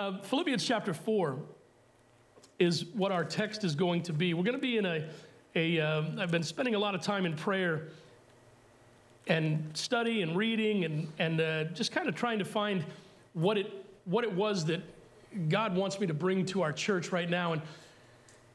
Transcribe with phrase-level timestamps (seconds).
[0.00, 1.36] Uh, Philippians chapter 4
[2.58, 4.32] is what our text is going to be.
[4.32, 5.06] We're going to be in a,
[5.54, 7.88] a um, I've been spending a lot of time in prayer
[9.26, 12.82] and study and reading and, and uh, just kind of trying to find
[13.34, 14.80] what it, what it was that
[15.50, 17.52] God wants me to bring to our church right now.
[17.52, 17.60] And,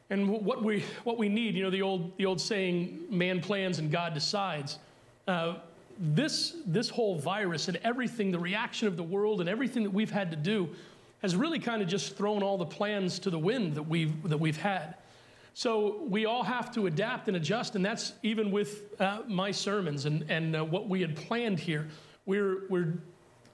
[0.10, 3.78] and what we, what we need, you know, the old, the old saying, man plans
[3.78, 4.80] and God decides.
[5.28, 5.58] Uh,
[6.00, 10.10] this, this whole virus and everything, the reaction of the world and everything that we've
[10.10, 10.70] had to do
[11.22, 14.38] has really kind of just thrown all the plans to the wind that we've, that
[14.38, 14.96] we've had.
[15.54, 20.06] So we all have to adapt and adjust, and that's even with uh, my sermons
[20.06, 21.88] and, and uh, what we had planned here.
[22.26, 22.94] We're, we're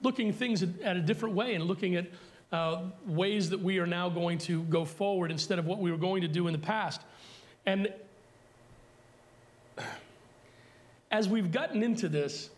[0.02, 2.06] looking things at a different way and looking at
[2.50, 5.96] uh, ways that we are now going to go forward instead of what we were
[5.96, 7.00] going to do in the past.
[7.66, 7.92] And
[11.10, 12.50] as we've gotten into this,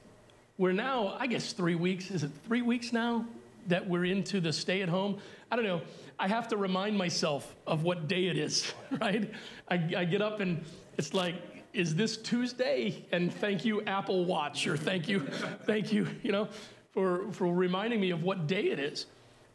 [0.56, 2.10] we're now, I guess, three weeks.
[2.10, 3.26] Is it three weeks now
[3.68, 5.18] that we're into the stay at home?
[5.50, 5.82] I don't know.
[6.18, 9.30] I have to remind myself of what day it is, right?
[9.68, 10.64] I, I get up and
[10.96, 11.34] it's like,
[11.72, 13.04] is this Tuesday?
[13.10, 15.20] And thank you, Apple Watch, or thank you,
[15.64, 16.48] thank you, you know,
[16.92, 19.06] for, for reminding me of what day it is.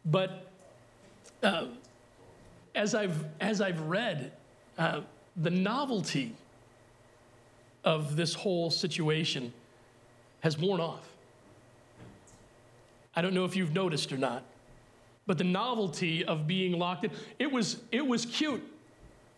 [0.04, 0.46] But
[1.42, 1.66] uh,
[2.74, 4.32] as, I've, as I've read,
[4.78, 5.00] uh,
[5.36, 6.34] the novelty
[7.84, 9.52] of this whole situation
[10.40, 11.09] has worn off.
[13.14, 14.44] I don't know if you've noticed or not,
[15.26, 18.62] but the novelty of being locked in, it was, it was cute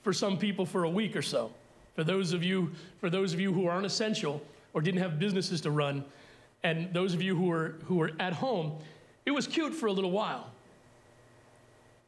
[0.03, 1.53] for some people for a week or so.
[1.95, 4.43] For those of you, for those of you who aren't essential
[4.73, 6.05] or didn't have businesses to run,
[6.63, 8.79] and those of you who were, who were at home,
[9.27, 10.51] it was cute for a little while.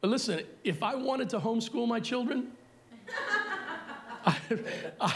[0.01, 2.53] But listen, if I wanted to homeschool my children,
[4.27, 5.15] I,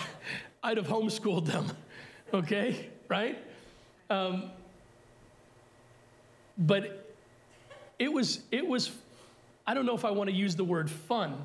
[0.62, 1.70] I'd have homeschooled them,
[2.34, 2.88] okay?
[3.08, 3.38] Right?
[4.10, 4.50] Um,
[6.58, 7.06] but
[7.98, 8.90] it was, it was,
[9.66, 11.44] I don't know if I want to use the word fun,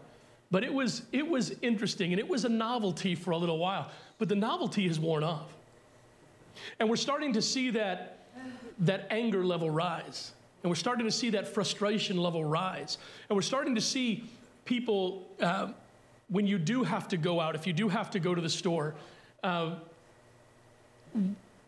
[0.52, 3.92] but it was, it was interesting and it was a novelty for a little while.
[4.18, 5.52] But the novelty has worn off.
[6.80, 8.28] And we're starting to see that,
[8.80, 10.34] that anger level rise.
[10.62, 12.98] And we're starting to see that frustration level rise.
[13.30, 14.30] And we're starting to see
[14.66, 15.70] people, uh,
[16.30, 18.50] when you do have to go out, if you do have to go to the
[18.50, 18.96] store,
[19.44, 19.76] uh,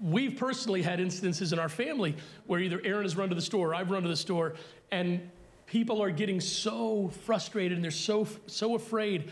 [0.01, 2.15] we've personally had instances in our family
[2.47, 4.55] where either Aaron has run to the store or I've run to the store,
[4.91, 5.29] and
[5.65, 9.31] people are getting so frustrated and they're so, so afraid.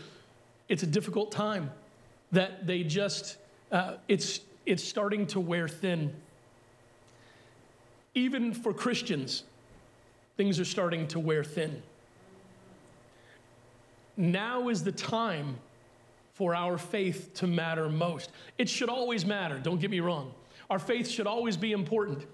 [0.68, 1.70] It's a difficult time
[2.32, 3.36] that they just,
[3.70, 6.12] uh, it's, it's starting to wear thin.
[8.14, 9.44] Even for Christians,
[10.36, 11.82] things are starting to wear thin.
[14.16, 15.56] Now is the time
[16.34, 18.30] for our faith to matter most.
[18.58, 20.32] It should always matter, don't get me wrong.
[20.70, 22.26] Our faith should always be important.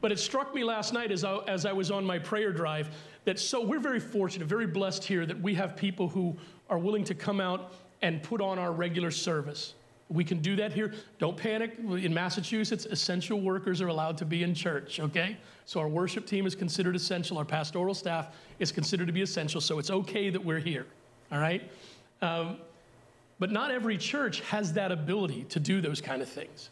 [0.00, 2.90] But it struck me last night as I, as I was on my prayer drive
[3.24, 6.36] that so we're very fortunate, very blessed here that we have people who
[6.68, 9.74] are willing to come out and put on our regular service.
[10.10, 10.92] We can do that here.
[11.18, 11.78] Don't panic.
[11.78, 15.38] In Massachusetts, essential workers are allowed to be in church, okay?
[15.64, 17.38] So our worship team is considered essential.
[17.38, 19.62] Our pastoral staff is considered to be essential.
[19.62, 20.86] So it's okay that we're here,
[21.32, 21.70] all right?
[22.20, 22.58] Um,
[23.38, 26.68] but not every church has that ability to do those kind of things.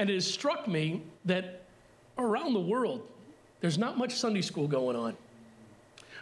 [0.00, 1.60] And it has struck me that
[2.16, 3.06] around the world,
[3.60, 5.14] there's not much Sunday school going on.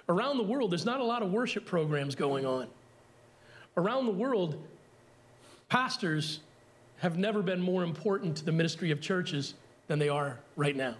[0.08, 2.66] Around the world, there's not a lot of worship programs going on.
[3.76, 4.60] Around the world,
[5.68, 6.40] pastors
[6.98, 9.54] have never been more important to the ministry of churches
[9.86, 10.96] than they are right now.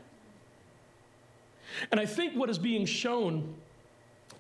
[1.91, 3.57] And I think what is being shown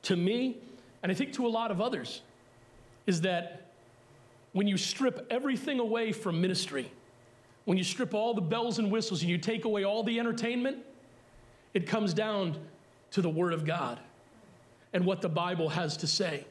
[0.02, 0.58] to me,
[1.02, 2.22] and I think to a lot of others,
[3.04, 3.72] is that
[4.52, 6.92] when you strip everything away from ministry,
[7.68, 10.78] when you strip all the bells and whistles and you take away all the entertainment,
[11.74, 12.56] it comes down
[13.10, 14.00] to the Word of God
[14.94, 16.46] and what the Bible has to say.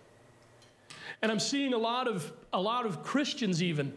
[1.24, 3.94] And I'm seeing a lot of, a lot of Christians even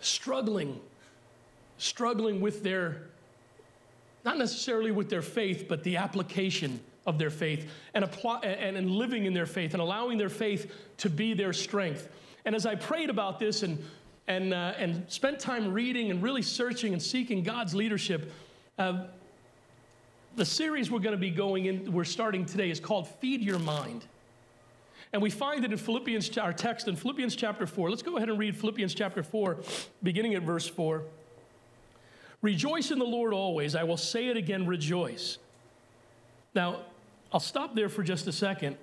[0.00, 0.80] struggling,
[1.76, 3.08] struggling with their,
[4.24, 8.90] not necessarily with their faith, but the application of their faith and, apply, and, and
[8.90, 12.08] living in their faith and allowing their faith to be their strength.
[12.46, 13.84] And as I prayed about this and,
[14.28, 18.32] and, uh, and spent time reading and really searching and seeking God's leadership,
[18.78, 19.04] uh,
[20.36, 23.58] the series we're going to be going in, we're starting today, is called Feed Your
[23.58, 24.06] Mind.
[25.12, 27.90] And we find it in Philippians, our text in Philippians chapter 4.
[27.90, 29.58] Let's go ahead and read Philippians chapter 4,
[30.02, 31.02] beginning at verse 4.
[32.40, 33.74] Rejoice in the Lord always.
[33.74, 35.38] I will say it again, rejoice.
[36.54, 36.80] Now,
[37.32, 38.76] I'll stop there for just a second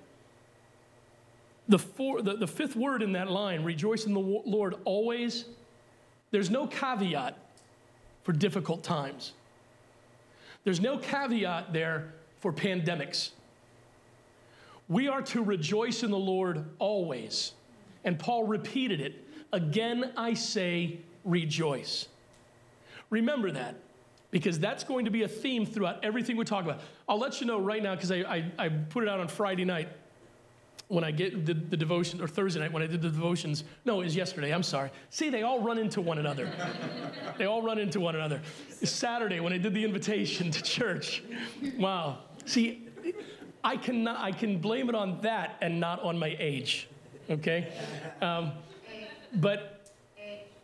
[1.70, 5.44] the, four, the, the fifth word in that line, rejoice in the Lord always,
[6.32, 7.38] there's no caveat
[8.24, 9.32] for difficult times.
[10.64, 13.30] There's no caveat there for pandemics.
[14.88, 17.52] We are to rejoice in the Lord always.
[18.04, 19.24] And Paul repeated it.
[19.52, 22.08] Again, I say, rejoice.
[23.10, 23.76] Remember that
[24.32, 26.80] because that's going to be a theme throughout everything we talk about.
[27.08, 29.64] I'll let you know right now because I, I, I, put it out on Friday
[29.64, 29.88] night
[30.90, 33.62] when I get the, the devotion, or Thursday night when I did the devotions.
[33.84, 34.90] No, it was yesterday, I'm sorry.
[35.10, 36.50] See, they all run into one another.
[37.38, 38.42] they all run into one another.
[38.80, 41.22] It's Saturday when I did the invitation to church.
[41.78, 42.18] Wow.
[42.44, 42.88] See,
[43.62, 46.88] I, cannot, I can blame it on that and not on my age,
[47.30, 47.72] okay?
[48.20, 48.50] Um,
[49.34, 49.92] but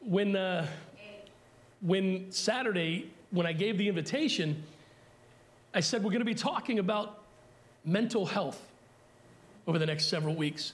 [0.01, 0.67] when, uh,
[1.83, 4.61] when Saturday when I gave the invitation,
[5.73, 7.23] I said we're going to be talking about
[7.85, 8.61] mental health
[9.67, 10.73] over the next several weeks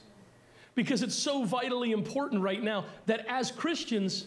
[0.74, 4.26] because it's so vitally important right now that as Christians,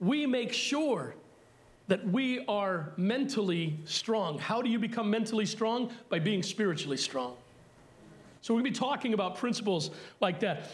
[0.00, 1.14] we make sure
[1.88, 4.38] that we are mentally strong.
[4.38, 5.90] How do you become mentally strong?
[6.08, 7.36] By being spiritually strong.
[8.40, 9.90] So, we're going to be talking about principles
[10.20, 10.70] like that.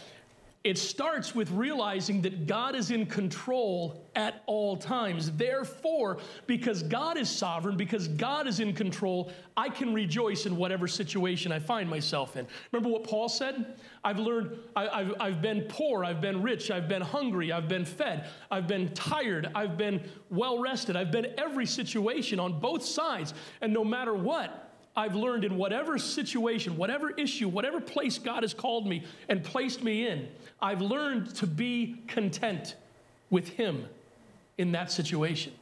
[0.65, 5.31] It starts with realizing that God is in control at all times.
[5.31, 6.17] Therefore,
[6.47, 11.53] because God is sovereign, because God is in control, I can rejoice in whatever situation
[11.53, 12.45] I find myself in.
[12.73, 13.79] Remember what Paul said?
[14.03, 17.85] I've learned, I, have I've been poor, I've been rich, I've been hungry, I've been
[17.85, 23.33] fed, I've been tired, I've been well rested, I've been every situation on both sides.
[23.61, 24.68] And no matter what,
[24.99, 29.81] I've learned in whatever situation, whatever issue, whatever place God has called me and placed
[29.81, 30.27] me in,
[30.61, 32.75] I've learned to be content
[33.29, 33.87] with Him
[34.57, 35.53] in that situation.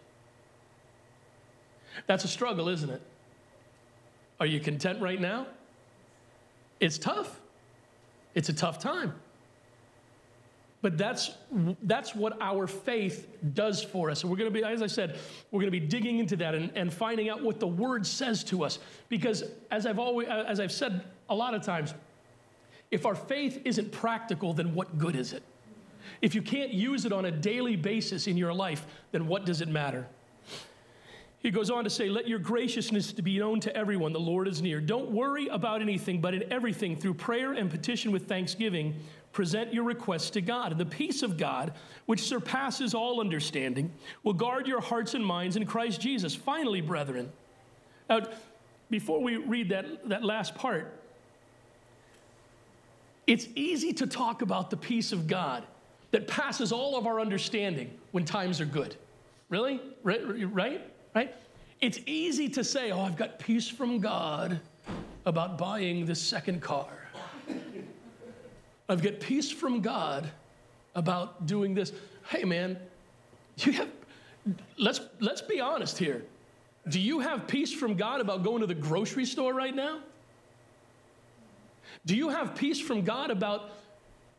[2.07, 3.01] That's a struggle, isn't it?
[4.39, 5.45] Are you content right now?
[6.80, 7.39] It's tough.
[8.34, 9.13] It's a tough time.
[10.81, 11.31] But that's,
[11.81, 14.21] that's what our faith does for us.
[14.21, 15.18] And we're going to be, as I said,
[15.51, 18.44] we're going to be digging into that and, and finding out what the word says
[18.45, 18.77] to us.
[19.09, 21.95] Because as I've always, as I've said a lot of times,
[22.91, 25.44] if our faith isn't practical, then what good is it?
[26.21, 29.62] If you can't use it on a daily basis in your life, then what does
[29.62, 30.07] it matter?
[31.39, 34.62] He goes on to say, Let your graciousness be known to everyone, the Lord is
[34.62, 34.81] near.
[34.81, 38.95] Don't worry about anything, but in everything, through prayer and petition with thanksgiving,
[39.38, 40.72] present your requests to God.
[40.72, 41.72] And the peace of God,
[42.07, 43.92] which surpasses all understanding,
[44.24, 46.34] will guard your hearts and minds in Christ Jesus.
[46.34, 47.31] Finally, brethren,
[48.10, 48.22] now,
[48.89, 51.00] before we read that, that last part,
[53.28, 55.63] it's easy to talk about the peace of God
[56.10, 58.95] that passes all of our understanding when times are good.
[59.50, 59.80] Really?
[60.01, 60.22] Right?
[60.51, 60.81] Right?
[61.13, 61.36] Right?
[61.80, 64.60] It's easy to say, oh, I've got peace from God
[65.28, 67.06] about buying this second car.
[68.89, 70.30] I've got peace from God
[70.95, 71.92] about doing this.
[72.30, 72.78] Hey, man,
[73.57, 73.89] you have,
[74.78, 76.24] let's, let's be honest here.
[76.88, 80.00] Do you have peace from God about going to the grocery store right now?
[82.06, 83.72] Do you have peace from God about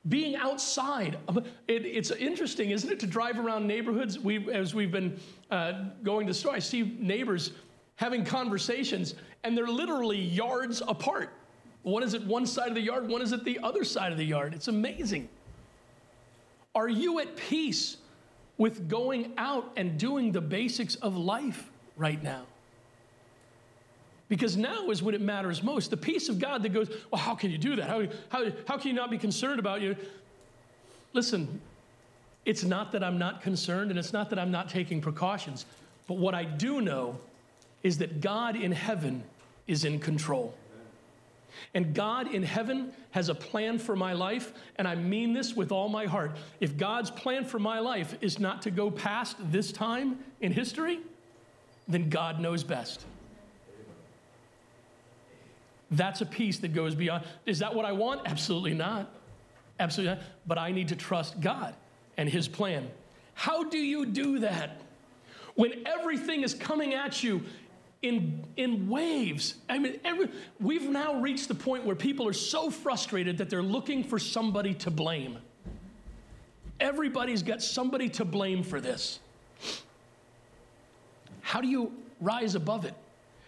[0.09, 1.19] being outside?
[1.67, 4.19] It, it's interesting, isn't it, to drive around neighborhoods?
[4.19, 7.53] We, as we've been uh, going to the store, I see neighbors
[7.97, 9.15] having conversations,
[9.45, 11.35] and they're literally yards apart.
[11.82, 14.19] One is at one side of the yard, one is at the other side of
[14.19, 14.54] the yard.
[14.54, 15.28] It's amazing.
[16.75, 17.96] Are you at peace
[18.56, 22.42] with going out and doing the basics of life right now?
[24.28, 25.90] Because now is when it matters most.
[25.90, 27.88] The peace of God that goes, well, how can you do that?
[27.88, 29.97] How, how, how can you not be concerned about you?
[31.14, 31.61] Listen,
[32.44, 35.64] it's not that I'm not concerned and it's not that I'm not taking precautions.
[36.06, 37.18] But what I do know
[37.82, 39.23] is that God in heaven
[39.66, 40.54] is in control.
[41.75, 45.73] And God in heaven has a plan for my life, and I mean this with
[45.73, 46.37] all my heart.
[46.61, 51.00] If God's plan for my life is not to go past this time in history,
[51.87, 53.05] then God knows best.
[55.91, 57.25] That's a peace that goes beyond.
[57.47, 58.23] Is that what I want?
[58.27, 59.11] Absolutely not.
[59.81, 60.25] Absolutely not.
[60.47, 61.75] But I need to trust God
[62.17, 62.91] and His plan.
[63.35, 64.83] How do you do that?
[65.55, 67.43] When everything is coming at you
[68.02, 69.57] in, in waves.
[69.69, 70.28] I mean, every,
[70.61, 74.75] we've now reached the point where people are so frustrated that they're looking for somebody
[74.75, 75.38] to blame.
[76.81, 79.19] Everybody's got somebody to blame for this.
[81.40, 82.95] How do you rise above it?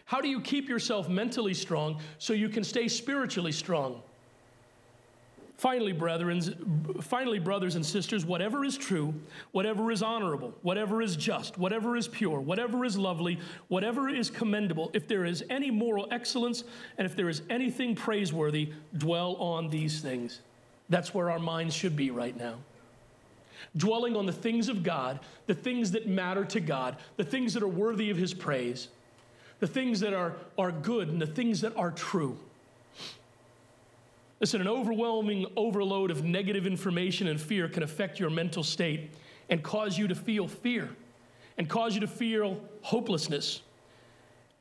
[0.05, 4.03] How do you keep yourself mentally strong so you can stay spiritually strong?
[5.61, 6.41] Finally, brethren,
[7.03, 9.13] finally, brothers and sisters, whatever is true,
[9.53, 13.39] whatever is honorable, whatever is just, whatever is pure, whatever is lovely,
[13.69, 16.65] whatever is commendable, if there is any moral excellence
[16.97, 20.41] and if there is anything praiseworthy, dwell on these things.
[20.89, 22.55] That's where our minds should be right now.
[23.77, 27.63] Dwelling on the things of God, the things that matter to God, the things that
[27.63, 28.89] are worthy of His praise
[29.59, 32.39] the things that are, are good, and the things that are true.
[34.41, 39.13] Listen, an overwhelming overload of negative information and fear can affect your mental state
[39.51, 40.89] and cause you to feel fear
[41.59, 43.61] and cause you to feel hopelessness.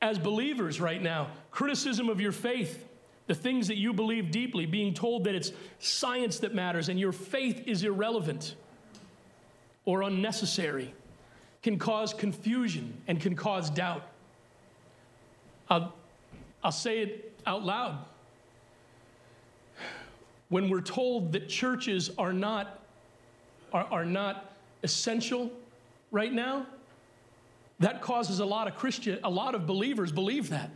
[0.01, 2.85] As believers right now, criticism of your faith,
[3.27, 7.13] the things that you believe deeply, being told that it's science that matters and your
[7.13, 8.55] faith is irrelevant
[9.85, 10.93] or unnecessary,
[11.63, 14.03] can cause confusion and can cause doubt.
[15.69, 15.93] I'll,
[16.63, 18.03] I'll say it out loud.
[20.49, 22.83] When we're told that churches are not,
[23.71, 24.53] are, are not
[24.83, 25.51] essential
[26.11, 26.65] right now,
[27.79, 30.69] that causes a lot of Christian, a lot of believers believe that.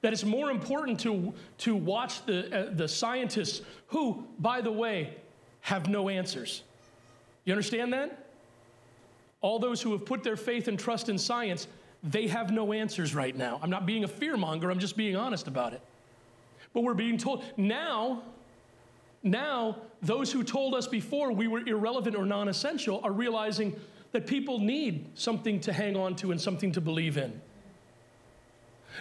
[0.00, 5.14] That it's more important to, to watch the, uh, the scientists who, by the way,
[5.60, 6.62] have no answers.
[7.44, 8.28] You understand that?
[9.40, 11.68] All those who have put their faith and trust in science,
[12.02, 13.58] they have no answers right now.
[13.62, 15.82] I'm not being a fearmonger, I'm just being honest about it.
[16.72, 18.22] But we're being told now,
[19.24, 23.74] now, those who told us before we were irrelevant or non essential are realizing
[24.12, 27.40] that people need something to hang on to and something to believe in.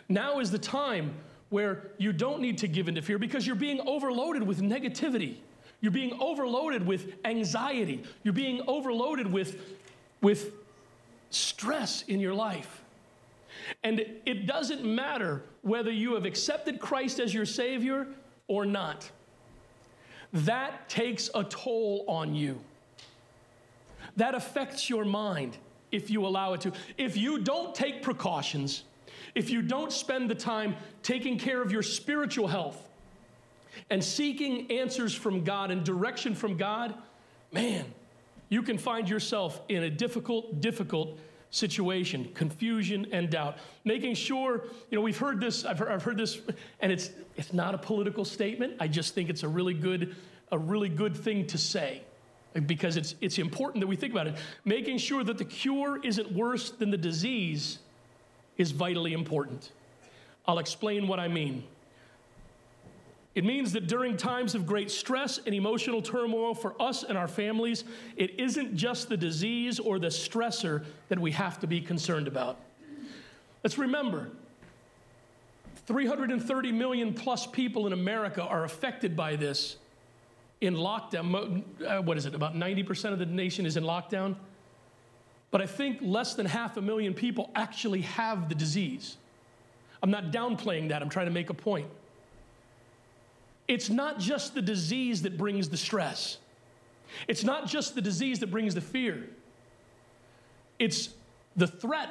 [0.08, 1.14] Now is the time
[1.50, 5.36] where you don't need to give in to fear because you're being overloaded with negativity.
[5.82, 8.04] You're being overloaded with anxiety.
[8.24, 9.60] You're being overloaded with,
[10.22, 10.54] with
[11.32, 12.82] stress in your life.
[13.84, 18.08] And it doesn't matter whether you have accepted Christ as your Savior
[18.48, 19.12] or not.
[20.34, 22.60] That takes a toll on you.
[24.18, 25.58] That affects your mind
[25.92, 26.74] if you allow it to.
[26.98, 28.84] If you don't take precautions,
[29.36, 32.90] if you don't spend the time taking care of your spiritual health
[33.90, 36.96] and seeking answers from God and direction from God,
[37.52, 37.86] man,
[38.50, 41.18] you can find yourself in a difficult, difficult
[41.54, 43.58] situation, confusion and doubt.
[43.86, 46.42] Making sure, you know, we've heard this, I've heard, I've heard this,
[46.80, 48.74] and it's, it's not a political statement.
[48.80, 50.16] I just think it's a really good,
[50.52, 52.02] a really good thing to say
[52.66, 54.36] because it's, it's important that we think about it.
[54.66, 57.78] Making sure that the cure isn't worse than the disease
[58.58, 59.72] is vitally important.
[60.48, 61.64] I'll explain what I mean.
[63.36, 67.28] It means that during times of great stress and emotional turmoil for us and our
[67.28, 67.84] families,
[68.16, 72.60] it isn't just the disease or the stressor that we have to be concerned about.
[73.64, 74.30] Let's remember
[75.88, 79.78] 330 million plus people in America are affected by this
[80.62, 81.64] in lockdown.
[81.86, 82.36] Uh, what is it?
[82.36, 84.36] About 90% of the nation is in lockdown.
[85.50, 89.18] But I think less than half a million people actually have the disease.
[90.02, 91.88] I'm not downplaying that, I'm trying to make a point.
[93.74, 96.38] It's not just the disease that brings the stress,
[97.28, 99.28] it's not just the disease that brings the fear,
[100.78, 101.10] it's
[101.56, 102.10] the threat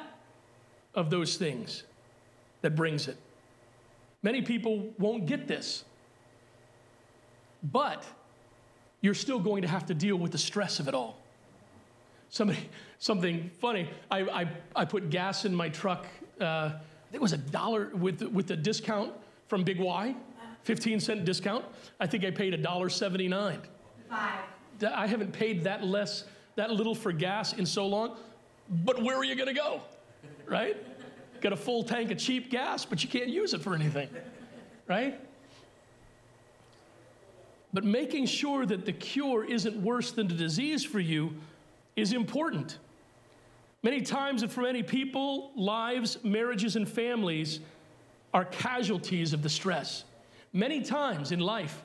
[0.93, 1.83] of those things
[2.63, 3.15] that brings it.
[4.23, 5.85] Many people won't get this,
[7.63, 8.03] but
[8.99, 11.17] you're still going to have to deal with the stress of it all.
[12.29, 12.59] Somebody,
[12.99, 13.89] something funny.
[14.11, 16.07] I, I, I put gas in my truck.
[16.41, 16.69] Uh, I
[17.09, 19.13] think it was a dollar with with the discount
[19.47, 20.13] from Big Y.
[20.63, 21.65] 15 cent discount.
[21.99, 23.59] I think I paid $1.79.
[24.09, 24.39] Five.
[24.95, 28.17] I haven't paid that less, that little for gas in so long.
[28.69, 29.81] But where are you going to go?
[30.45, 30.77] Right?
[31.41, 34.09] Got a full tank of cheap gas, but you can't use it for anything.
[34.87, 35.19] Right?
[37.73, 41.33] But making sure that the cure isn't worse than the disease for you
[41.95, 42.77] is important.
[43.81, 47.59] Many times, and for many people, lives, marriages, and families
[48.33, 50.05] are casualties of the stress.
[50.53, 51.81] Many times in life,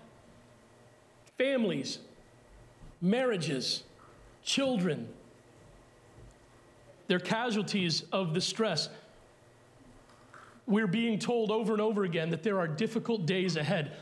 [1.38, 1.98] families,
[3.00, 3.82] marriages,
[4.42, 5.08] children,
[7.06, 8.90] they're casualties of the stress.
[10.66, 13.96] We're being told over and over again that there are difficult days ahead,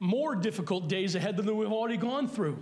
[0.00, 2.58] more difficult days ahead than we've already gone through.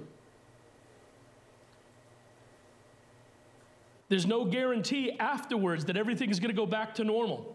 [4.08, 7.54] There's no guarantee afterwards that everything is going to go back to normal,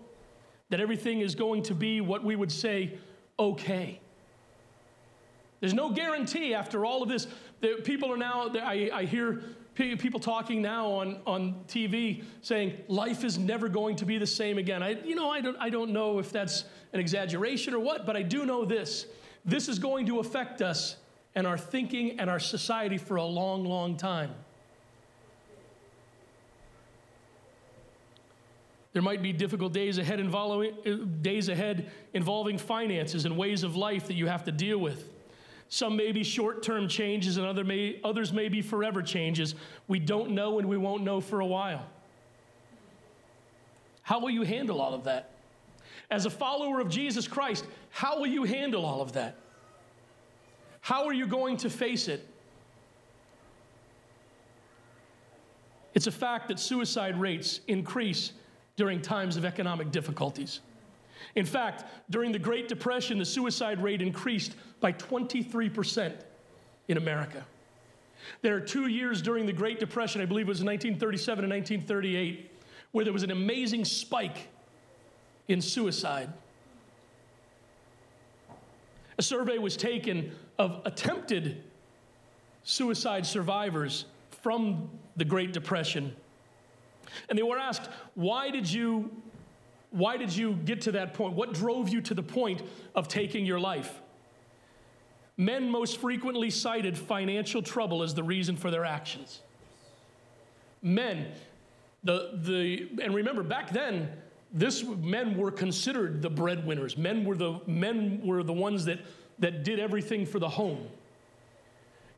[0.69, 2.97] that everything is going to be what we would say
[3.39, 3.99] okay.
[5.59, 7.27] There's no guarantee after all of this.
[7.61, 9.41] that people are now, I, I hear
[9.75, 14.57] people talking now on, on TV saying life is never going to be the same
[14.57, 14.83] again.
[14.83, 18.17] I, you know, I don't, I don't know if that's an exaggeration or what, but
[18.17, 19.05] I do know this.
[19.45, 20.97] This is going to affect us
[21.35, 24.33] and our thinking and our society for a long, long time.
[28.91, 34.07] There might be difficult days ahead involving, days ahead involving finances and ways of life
[34.07, 35.11] that you have to deal with.
[35.69, 39.53] Some may be short term changes, and other may, others may be forever changes.
[39.87, 41.85] We don't know, and we won't know for a while.
[44.01, 45.29] How will you handle all of that?
[46.09, 49.35] As a follower of Jesus Christ, how will you handle all of that?
[50.81, 52.25] How are you going to face it?
[55.93, 58.31] It's a fact that suicide rates increase
[58.79, 60.61] during times of economic difficulties.
[61.35, 66.13] In fact, during the Great Depression, the suicide rate increased by 23%
[66.87, 67.45] in America.
[68.41, 72.49] There are two years during the Great Depression, I believe it was 1937 and 1938,
[72.93, 74.47] where there was an amazing spike
[75.49, 76.31] in suicide.
[79.17, 81.65] A survey was taken of attempted
[82.63, 84.05] suicide survivors
[84.41, 86.15] from the Great Depression.
[87.27, 89.11] And they were asked, why did you
[89.91, 91.33] why did you get to that point?
[91.33, 92.61] What drove you to the point
[92.93, 94.01] of taking your life?
[95.35, 99.41] Men most frequently cited financial trouble as the reason for their actions.
[100.81, 101.31] Men,
[102.03, 104.09] the, the, and remember back then,
[104.51, 106.97] this men were considered the breadwinners.
[106.97, 108.99] Men were the men were the ones that,
[109.39, 110.87] that did everything for the home.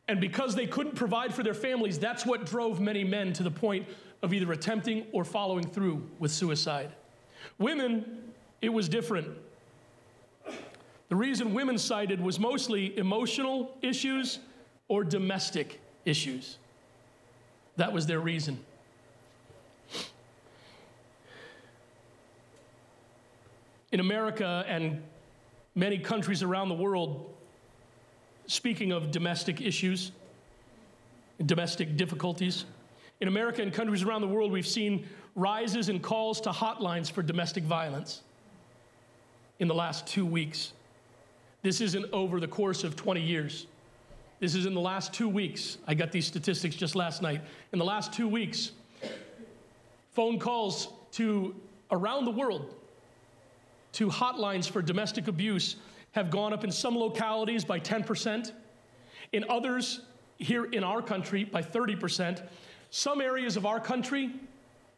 [0.08, 3.50] And because they couldn't provide for their families, that's what drove many men to the
[3.50, 3.86] point
[4.22, 6.92] of either attempting or following through with suicide.
[7.58, 9.28] Women, it was different.
[11.08, 14.38] The reason women cited was mostly emotional issues
[14.88, 16.58] or domestic issues.
[17.76, 18.64] That was their reason.
[23.90, 25.02] In America and
[25.74, 27.34] many countries around the world,
[28.46, 30.12] speaking of domestic issues,
[31.44, 32.64] domestic difficulties,
[33.22, 37.22] in America and countries around the world, we've seen rises in calls to hotlines for
[37.22, 38.22] domestic violence
[39.60, 40.72] in the last two weeks.
[41.62, 43.68] This isn't over the course of 20 years.
[44.40, 45.78] This is in the last two weeks.
[45.86, 47.42] I got these statistics just last night.
[47.72, 48.72] In the last two weeks,
[50.10, 51.54] phone calls to
[51.92, 52.74] around the world
[53.92, 55.76] to hotlines for domestic abuse
[56.10, 58.50] have gone up in some localities by 10%,
[59.32, 60.00] in others,
[60.38, 62.42] here in our country, by 30%.
[62.94, 64.34] Some areas of our country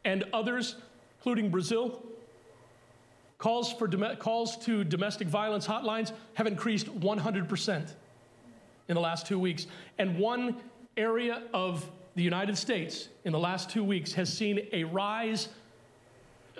[0.05, 0.75] and others,
[1.19, 2.03] including Brazil,
[3.39, 7.93] calls, for calls to domestic violence hotlines have increased 100%
[8.89, 9.69] in the last two weeks.
[9.97, 10.57] And one
[10.97, 15.49] area of the United States in the last two weeks has seen a rise,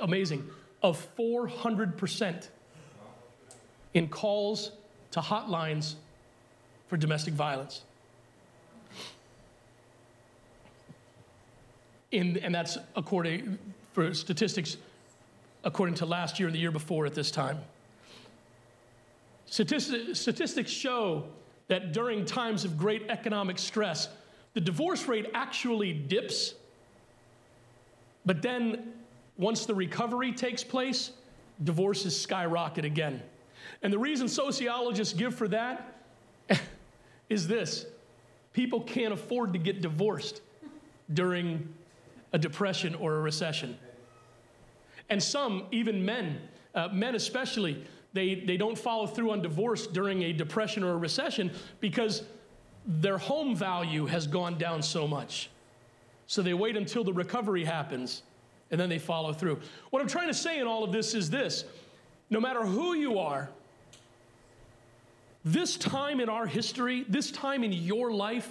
[0.01, 0.49] amazing,
[0.85, 2.47] of 400%
[3.94, 4.70] in calls
[5.11, 5.94] to hotlines
[6.87, 7.83] for domestic violence.
[12.14, 13.59] In, and that's according
[13.92, 14.77] for statistics
[15.64, 17.59] according to last year and the year before at this time.
[19.46, 21.24] Statistics, statistics show
[21.66, 24.09] that during times of great economic stress,
[24.53, 26.55] the divorce rate actually dips,
[28.24, 28.92] but then
[29.37, 31.11] once the recovery takes place,
[31.64, 33.20] divorces skyrocket again.
[33.83, 35.98] And the reason sociologists give for that
[37.29, 37.87] is this
[38.53, 40.42] people can't afford to get divorced
[41.12, 41.68] during
[42.35, 43.79] a depression or a recession.
[45.09, 46.40] And some, even men,
[46.75, 50.97] uh, men especially, they, they don't follow through on divorce during a depression or a
[50.97, 52.25] recession because
[52.87, 55.49] their home value has gone down so much.
[56.27, 58.25] So they wait until the recovery happens
[58.70, 59.61] and then they follow through.
[59.90, 61.64] What I'm trying to say in all of this is this
[62.31, 63.49] no matter who you are,
[65.44, 68.51] this time in our history, this time in your life,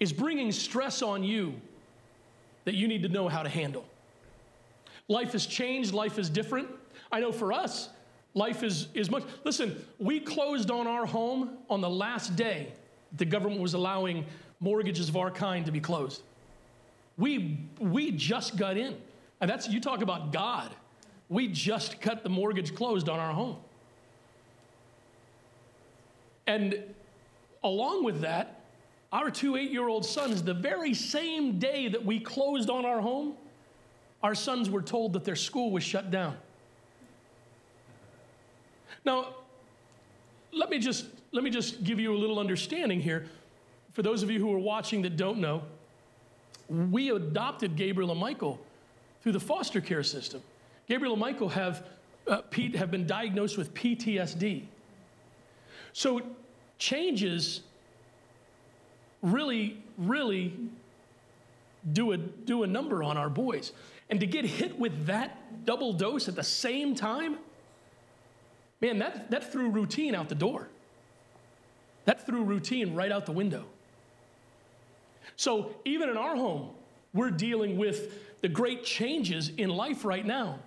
[0.00, 1.54] is bringing stress on you
[2.64, 3.84] that you need to know how to handle.
[5.08, 6.68] Life has changed, life is different.
[7.10, 7.88] I know for us,
[8.34, 9.24] life is, is much.
[9.44, 12.72] Listen, we closed on our home on the last day
[13.16, 14.24] the government was allowing
[14.60, 16.22] mortgages of our kind to be closed.
[17.18, 18.96] We, we just got in.
[19.40, 20.70] And that's, you talk about God.
[21.28, 23.56] We just cut the mortgage closed on our home.
[26.46, 26.82] And
[27.62, 28.61] along with that,
[29.12, 33.00] our two eight year old sons, the very same day that we closed on our
[33.00, 33.34] home,
[34.22, 36.36] our sons were told that their school was shut down.
[39.04, 39.34] Now,
[40.52, 43.26] let me just, let me just give you a little understanding here.
[43.92, 45.62] For those of you who are watching that don't know,
[46.68, 48.60] we adopted Gabriel and Michael
[49.22, 50.42] through the foster care system.
[50.88, 51.84] Gabriel and Michael have,
[52.26, 54.62] uh, Pete, have been diagnosed with PTSD.
[55.92, 56.22] So
[56.78, 57.62] changes
[59.22, 60.52] really, really
[61.92, 63.72] do a, do a number on our boys.
[64.10, 67.38] And to get hit with that double dose at the same time,
[68.80, 70.68] man, that, that threw routine out the door.
[72.04, 73.64] That threw routine right out the window.
[75.36, 76.70] So even in our home,
[77.14, 80.58] we're dealing with the great changes in life right now.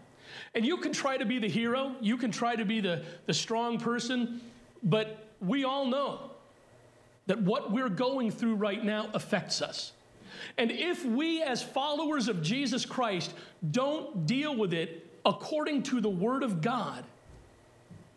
[0.54, 3.34] And you can try to be the hero, you can try to be the, the
[3.34, 4.42] strong person,
[4.84, 6.32] but we all know
[7.28, 9.94] that what we're going through right now affects us.
[10.58, 13.34] And if we, as followers of Jesus Christ,
[13.72, 17.04] don't deal with it according to the Word of God,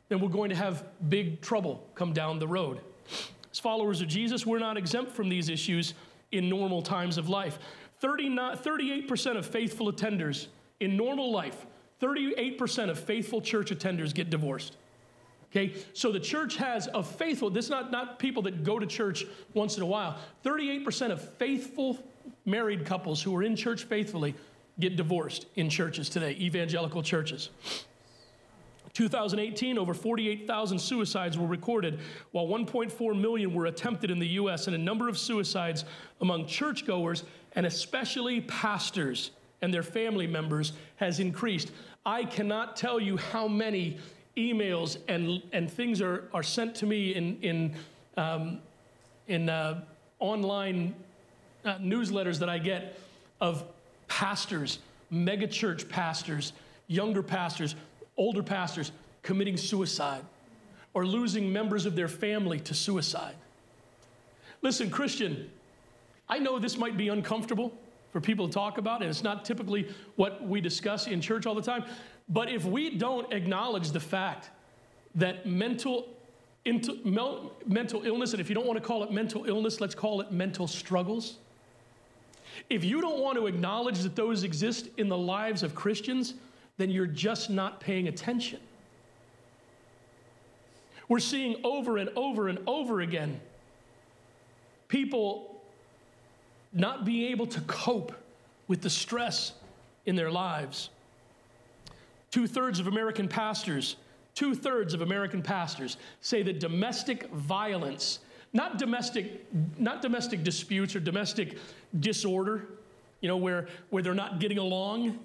[0.09, 2.81] then we're going to have big trouble come down the road.
[3.51, 5.95] As followers of Jesus, we're not exempt from these issues
[6.33, 7.59] in normal times of life.
[8.03, 10.47] 38% of faithful attenders
[10.81, 11.67] in normal life,
[12.01, 14.77] 38% of faithful church attenders get divorced.
[15.51, 18.87] Okay, so the church has a faithful, this is not, not people that go to
[18.87, 20.19] church once in a while.
[20.45, 21.99] 38% of faithful
[22.45, 24.35] married couples who are in church faithfully
[24.79, 27.49] get divorced in churches today, evangelical churches.
[28.93, 32.01] 2018, over 48,000 suicides were recorded,
[32.33, 35.85] while 1.4 million were attempted in the U.S., and a number of suicides
[36.21, 39.31] among churchgoers and especially pastors
[39.63, 41.71] and their family members has increased.
[42.05, 43.99] I cannot tell you how many
[44.39, 47.75] emails and, and things are, are sent to me in, in,
[48.17, 48.61] um,
[49.27, 49.83] in uh,
[50.21, 50.95] online
[51.65, 52.99] uh, newsletters that I get
[53.41, 53.65] of
[54.07, 54.79] pastors,
[55.13, 56.53] megachurch pastors,
[56.87, 57.75] younger pastors,
[58.17, 60.23] older pastors committing suicide
[60.95, 63.35] or losing members of their family to suicide.
[64.63, 65.51] Listen, Christian,
[66.29, 67.73] I know this might be uncomfortable
[68.13, 71.55] for people to talk about, and it's not typically what we discuss in church all
[71.55, 71.85] the time.
[72.29, 74.51] But if we don't acknowledge the fact
[75.15, 76.09] that mental,
[76.65, 76.99] into,
[77.67, 80.31] mental illness, and if you don't want to call it mental illness, let's call it
[80.31, 81.39] mental struggles.
[82.69, 86.35] If you don't want to acknowledge that those exist in the lives of Christians,
[86.77, 88.61] then you're just not paying attention.
[91.09, 93.41] We're seeing over and over and over again
[94.89, 95.63] people
[96.73, 98.13] not being able to cope
[98.67, 99.53] with the stress
[100.05, 100.91] in their lives.
[102.31, 103.97] Two thirds of American pastors,
[104.35, 108.21] two thirds of American pastors say that domestic violence,
[108.53, 109.47] not domestic,
[109.79, 111.59] not domestic disputes or domestic
[112.01, 112.69] disorder,
[113.21, 115.19] you know, where, where they're not getting along,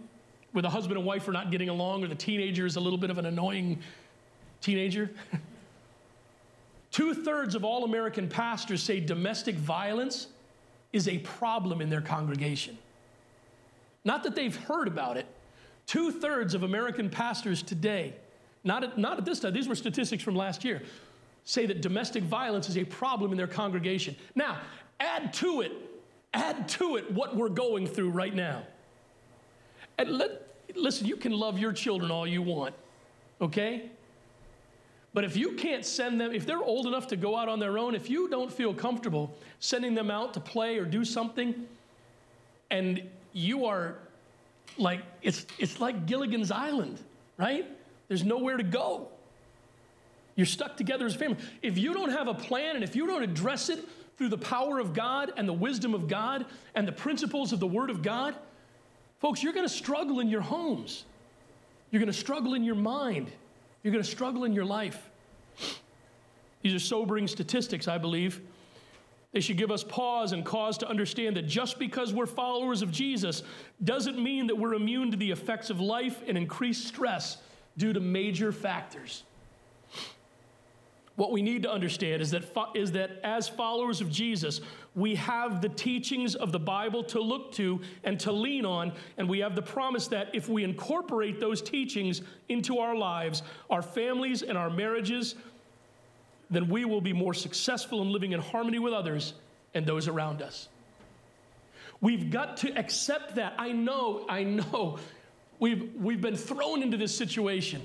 [0.53, 2.97] where the husband and wife are not getting along, or the teenager is a little
[2.97, 3.79] bit of an annoying
[4.61, 5.11] teenager.
[6.91, 10.27] Two thirds of all American pastors say domestic violence
[10.93, 12.77] is a problem in their congregation.
[14.05, 15.25] Not that they've heard about it.
[15.86, 18.13] Two thirds of American pastors today,
[18.63, 20.82] not at, not at this time, these were statistics from last year,
[21.43, 24.15] say that domestic violence is a problem in their congregation.
[24.36, 24.60] Now,
[25.00, 25.72] add to it,
[26.34, 28.63] add to it what we're going through right now.
[29.98, 32.74] And let, listen, you can love your children all you want,
[33.41, 33.89] okay?
[35.13, 37.78] But if you can't send them, if they're old enough to go out on their
[37.78, 41.67] own, if you don't feel comfortable sending them out to play or do something,
[42.72, 43.98] and you are
[44.78, 46.99] like, it's, it's like Gilligan's Island,
[47.38, 47.65] right?
[48.08, 49.08] There's nowhere to go.
[50.36, 51.38] You're stuck together as a family.
[51.62, 54.80] If you don't have a plan and if you don't address it through the power
[54.80, 56.45] of God and the wisdom of God
[56.76, 58.36] and the principles of the Word of God,
[59.19, 61.06] folks, you're going to struggle in your homes.
[61.91, 63.32] You're going to struggle in your mind.
[63.84, 65.10] You're going to struggle in your life.
[66.63, 68.41] These are sobering statistics, I believe.
[69.34, 72.91] They should give us pause and cause to understand that just because we're followers of
[72.91, 73.41] Jesus
[73.84, 77.38] doesn't mean that we're immune to the effects of life and increased stress
[77.76, 79.24] due to major factors.
[81.15, 82.43] What we need to understand is that,
[82.74, 84.62] is that as followers of Jesus,
[84.96, 89.30] we have the teachings of the Bible to look to and to lean on, and
[89.30, 94.41] we have the promise that if we incorporate those teachings into our lives, our families,
[94.41, 95.36] and our marriages,
[96.49, 99.34] then we will be more successful in living in harmony with others
[99.73, 100.67] and those around us.
[102.01, 103.53] We've got to accept that.
[103.58, 104.99] I know, I know,
[105.60, 107.82] we've, we've been thrown into this situation.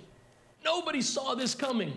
[0.64, 1.92] Nobody saw this coming.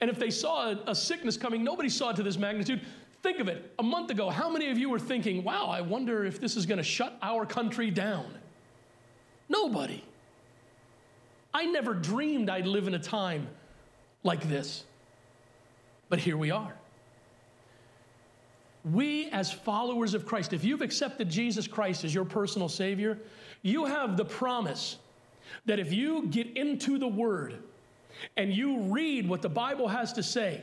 [0.00, 2.80] And if they saw a, a sickness coming, nobody saw it to this magnitude.
[3.22, 3.72] Think of it.
[3.78, 6.66] A month ago, how many of you were thinking, wow, I wonder if this is
[6.66, 8.26] going to shut our country down?
[9.48, 10.02] Nobody.
[11.54, 13.46] I never dreamed I'd live in a time
[14.24, 14.84] like this.
[16.12, 16.74] But here we are.
[18.84, 23.18] We, as followers of Christ, if you've accepted Jesus Christ as your personal Savior,
[23.62, 24.98] you have the promise
[25.64, 27.62] that if you get into the Word,
[28.36, 30.62] and you read what the Bible has to say,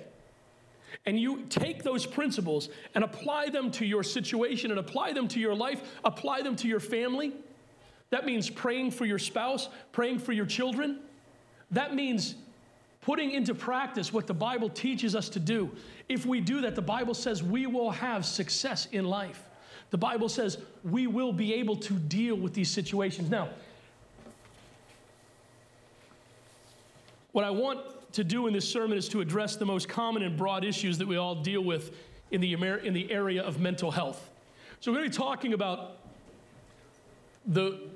[1.07, 5.39] and you take those principles and apply them to your situation and apply them to
[5.39, 7.33] your life, apply them to your family,
[8.11, 10.99] that means praying for your spouse, praying for your children.
[11.71, 12.35] That means
[13.09, 15.71] putting into practice what the Bible teaches us to do.
[16.09, 19.49] If we do that, the Bible says we will have success in life.
[19.89, 23.27] The Bible says we will be able to deal with these situations.
[23.27, 23.49] Now,
[27.31, 27.79] what I want
[28.13, 31.07] to do in this sermon is to address the most common and broad issues that
[31.07, 31.97] we all deal with
[32.29, 34.29] in the, in the area of mental health.
[34.81, 35.97] So, we're going to be talking about
[37.47, 37.89] the,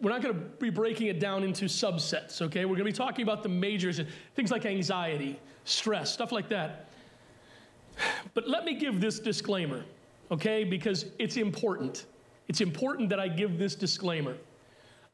[0.00, 2.64] we're not going to be breaking it down into subsets, okay?
[2.64, 6.48] We're going to be talking about the majors, and things like anxiety, stress, stuff like
[6.50, 6.88] that.
[8.34, 9.84] But let me give this disclaimer,
[10.30, 10.64] okay?
[10.64, 12.06] Because it's important.
[12.48, 14.36] It's important that I give this disclaimer.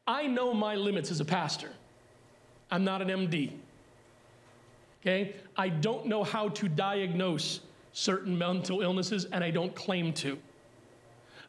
[0.05, 1.69] I know my limits as a pastor.
[2.69, 3.53] I'm not an MD.
[5.01, 5.35] Okay?
[5.55, 7.61] I don't know how to diagnose
[7.93, 10.37] certain mental illnesses, and I don't claim to.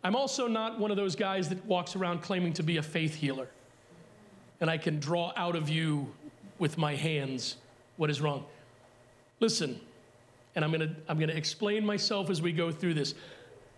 [0.05, 3.15] I'm also not one of those guys that walks around claiming to be a faith
[3.15, 3.49] healer.
[4.61, 6.13] And I can draw out of you
[6.59, 7.57] with my hands
[7.97, 8.45] what is wrong.
[9.41, 9.81] Listen,
[10.55, 13.15] and I'm gonna, I'm gonna explain myself as we go through this.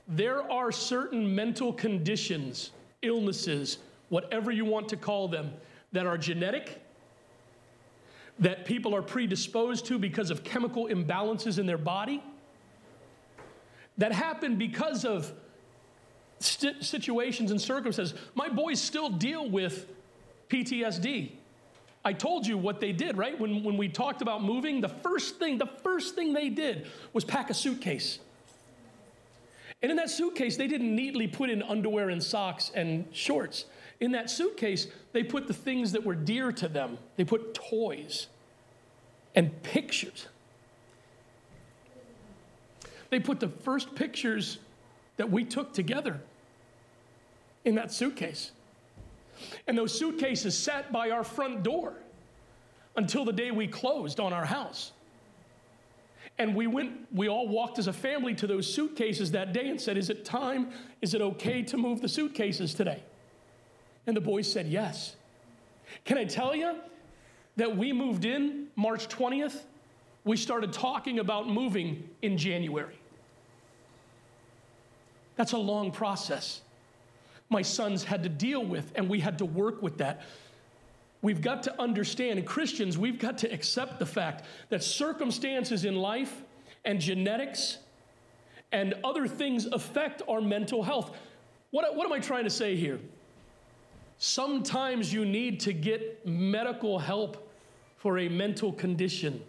[0.08, 5.52] There are certain mental conditions, illnesses, whatever you want to call them,
[5.92, 6.82] that are genetic,
[8.40, 12.22] that people are predisposed to because of chemical imbalances in their body,
[13.96, 15.32] that happen because of
[16.40, 18.18] st- situations and circumstances.
[18.35, 19.87] My boys still deal with
[20.49, 21.33] PTSD.
[22.05, 23.38] I told you what they did, right?
[23.38, 27.25] When, when we talked about moving, the first thing, the first thing they did was
[27.25, 28.20] pack a suitcase.
[29.83, 33.66] And in that suitcase, they didn't neatly put in underwear and socks and shorts.
[34.01, 36.99] In that suitcase, they put the things that were dear to them.
[37.16, 38.29] They put toys
[39.35, 40.29] and pictures.
[43.11, 44.59] They put the first pictures
[45.16, 46.20] that we took together
[47.64, 48.52] in that suitcase.
[49.66, 51.94] And those suitcases sat by our front door
[52.96, 54.92] until the day we closed on our house.
[56.38, 59.81] And we went, we all walked as a family to those suitcases that day and
[59.81, 60.70] said, Is it time?
[61.00, 63.02] Is it okay to move the suitcases today?
[64.07, 65.16] And the boys said, Yes.
[66.05, 66.76] Can I tell you
[67.57, 69.62] that we moved in March 20th?
[70.24, 72.98] We started talking about moving in January.
[75.37, 76.62] That's a long process.
[77.49, 80.22] My sons had to deal with, and we had to work with that.
[81.22, 85.96] We've got to understand, and Christians, we've got to accept the fact that circumstances in
[85.96, 86.42] life
[86.85, 87.79] and genetics
[88.72, 91.16] and other things affect our mental health.
[91.70, 92.99] What, what am I trying to say here?
[94.18, 97.53] Sometimes you need to get medical help
[97.96, 99.42] for a mental condition,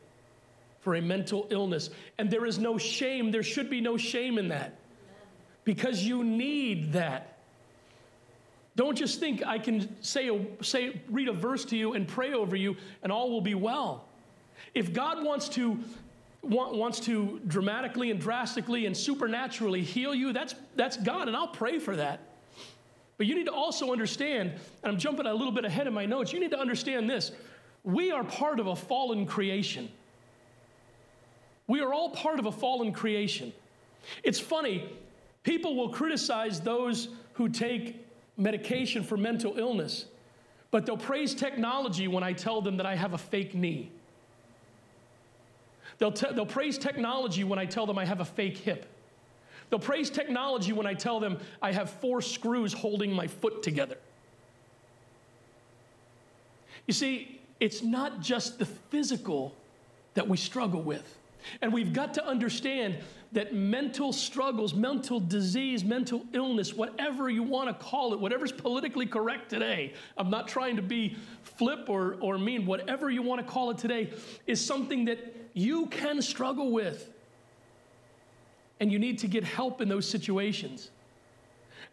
[0.81, 1.89] for a mental illness.
[2.17, 4.77] And there is no shame, there should be no shame in that
[5.67, 7.39] because you need that.
[8.77, 12.31] Don't just think I can say, a, say, read a verse to you and pray
[12.33, 14.05] over you and all will be well.
[14.73, 15.77] If God wants to,
[16.41, 21.49] want, wants to dramatically and drastically and supernaturally heal you, that's, that's God, and I'll
[21.49, 22.21] pray for that.
[23.17, 24.51] But you need to also understand,
[24.83, 27.33] and I'm jumping a little bit ahead of my notes, you need to understand this.
[27.83, 29.89] We are part of a fallen creation.
[31.67, 33.51] We are all part of a fallen creation.
[34.23, 34.89] It's funny,
[35.43, 38.05] people will criticize those who take
[38.37, 40.05] medication for mental illness,
[40.71, 43.91] but they'll praise technology when I tell them that I have a fake knee.
[45.97, 48.85] They'll, they'll praise technology when I tell them I have a fake hip.
[49.69, 53.97] They'll praise technology when I tell them I have four screws holding my foot together.
[56.85, 59.53] You see, it's not just the physical
[60.13, 61.17] that we struggle with.
[61.61, 62.97] And we've got to understand
[63.31, 69.05] that mental struggles, mental disease, mental illness, whatever you want to call it, whatever's politically
[69.05, 73.51] correct today, I'm not trying to be flip or, or mean, whatever you want to
[73.51, 74.11] call it today,
[74.45, 77.11] is something that you can struggle with.
[78.79, 80.91] And you need to get help in those situations.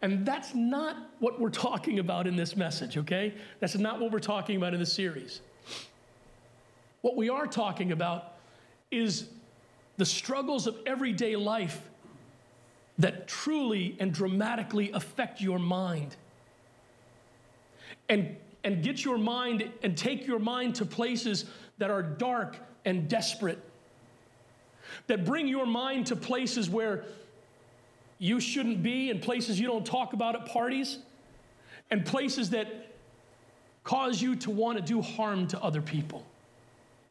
[0.02, 3.34] And that's not what we're talking about in this message, okay?
[3.60, 5.40] That's not what we're talking about in this series.
[7.00, 8.33] What we are talking about
[8.96, 9.28] is
[9.96, 11.80] the struggles of everyday life
[12.98, 16.16] that truly and dramatically affect your mind.
[18.08, 21.46] And, and get your mind and take your mind to places
[21.78, 23.58] that are dark and desperate,
[25.06, 27.04] that bring your mind to places where
[28.18, 30.98] you shouldn't be, and places you don't talk about at parties,
[31.90, 32.92] and places that
[33.82, 36.24] cause you to want to do harm to other people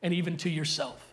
[0.02, 1.13] and even to yourself.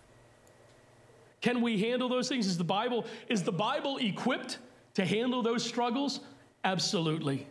[1.41, 2.47] Can we handle those things?
[2.47, 4.59] Is the Bible, is the Bible equipped
[4.95, 6.21] to handle those struggles?
[6.65, 7.47] Absolutely.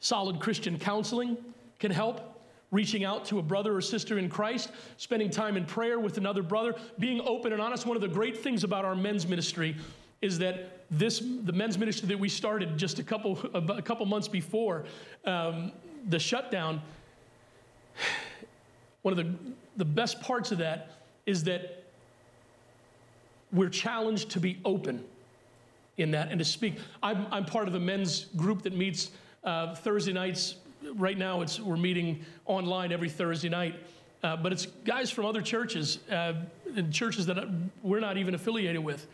[0.00, 1.36] Solid Christian counseling
[1.78, 2.34] can help.
[2.70, 6.42] Reaching out to a brother or sister in Christ, spending time in prayer with another
[6.42, 7.86] brother, being open and honest.
[7.86, 9.74] One of the great things about our men's ministry
[10.20, 14.28] is that this the men's ministry that we started just a couple a couple months
[14.28, 14.84] before
[15.24, 15.72] um,
[16.10, 16.82] the shutdown.
[19.02, 19.34] One of the
[19.78, 20.97] the best parts of that
[21.28, 21.84] is that
[23.52, 25.04] we're challenged to be open
[25.98, 26.78] in that and to speak.
[27.02, 29.10] I'm, I'm part of the men's group that meets
[29.44, 30.54] uh, Thursday nights.
[30.94, 33.74] Right now, it's, we're meeting online every Thursday night.
[34.22, 36.32] Uh, but it's guys from other churches, uh,
[36.74, 37.36] and churches that
[37.82, 39.06] we're not even affiliated with.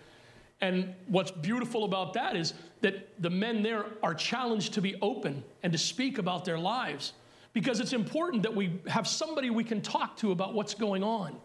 [0.61, 5.43] And what's beautiful about that is that the men there are challenged to be open
[5.65, 7.13] and to speak about their lives
[7.55, 11.37] because it's important that we have somebody we can talk to about what's going on.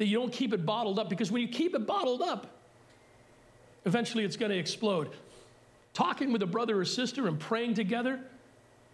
[0.00, 2.46] That you don't keep it bottled up because when you keep it bottled up,
[3.84, 5.10] eventually it's going to explode.
[5.92, 8.18] Talking with a brother or sister and praying together,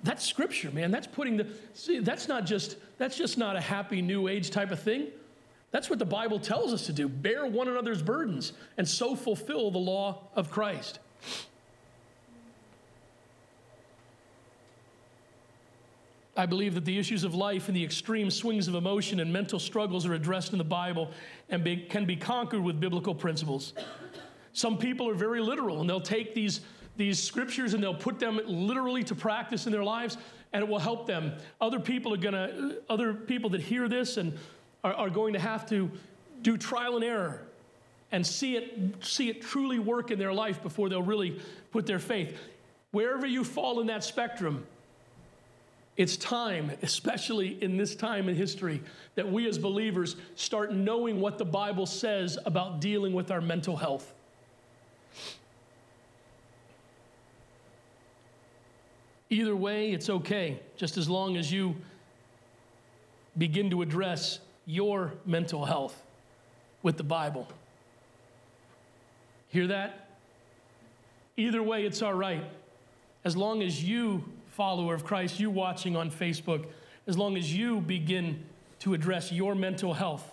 [0.02, 0.90] that's scripture, man.
[0.90, 4.72] That's putting the see, that's not just that's just not a happy new age type
[4.72, 5.06] of thing.
[5.70, 7.08] That's what the Bible tells us to do.
[7.08, 10.98] Bear one another's burdens and so fulfill the law of Christ.
[16.36, 19.58] I believe that the issues of life and the extreme swings of emotion and mental
[19.58, 21.10] struggles are addressed in the Bible
[21.48, 23.72] and be, can be conquered with biblical principles.
[24.52, 26.60] Some people are very literal and they'll take these,
[26.96, 30.18] these scriptures and they'll put them literally to practice in their lives
[30.52, 31.32] and it will help them.
[31.60, 34.38] Other people are gonna, other people that hear this and
[34.84, 35.90] are, are going to have to
[36.42, 37.42] do trial and error
[38.12, 41.40] and see it, see it truly work in their life before they'll really
[41.72, 42.38] put their faith.
[42.92, 44.64] Wherever you fall in that spectrum,
[45.96, 48.82] it's time, especially in this time in history,
[49.14, 53.76] that we as believers start knowing what the Bible says about dealing with our mental
[53.76, 54.12] health.
[59.30, 61.74] Either way, it's okay, just as long as you
[63.38, 66.00] begin to address your mental health
[66.82, 67.48] with the Bible.
[69.48, 70.10] Hear that?
[71.36, 72.44] Either way, it's all right.
[73.24, 74.24] As long as you
[74.56, 76.64] follower of Christ, you watching on Facebook,
[77.06, 78.42] as long as you begin
[78.78, 80.32] to address your mental health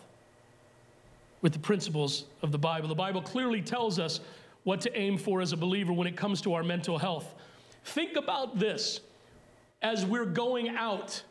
[1.41, 2.87] with the principles of the Bible.
[2.87, 4.21] The Bible clearly tells us
[4.63, 7.35] what to aim for as a believer when it comes to our mental health.
[7.83, 9.01] Think about this
[9.81, 11.21] as we're going out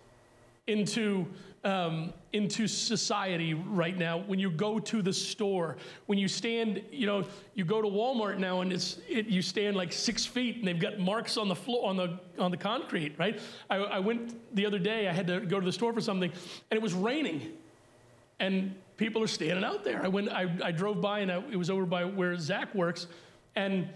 [0.67, 1.27] into
[1.65, 4.19] um, into society right now.
[4.19, 8.39] When you go to the store, when you stand, you know, you go to Walmart
[8.39, 11.55] now and it's it, you stand like six feet and they've got marks on the
[11.55, 13.41] floor on the on the concrete, right?
[13.71, 15.09] I, I went the other day.
[15.09, 16.31] I had to go to the store for something,
[16.71, 17.53] and it was raining,
[18.41, 20.03] and people are standing out there.
[20.03, 20.31] I went.
[20.31, 23.07] I, I drove by and I, it was over by where Zach works,
[23.55, 23.89] and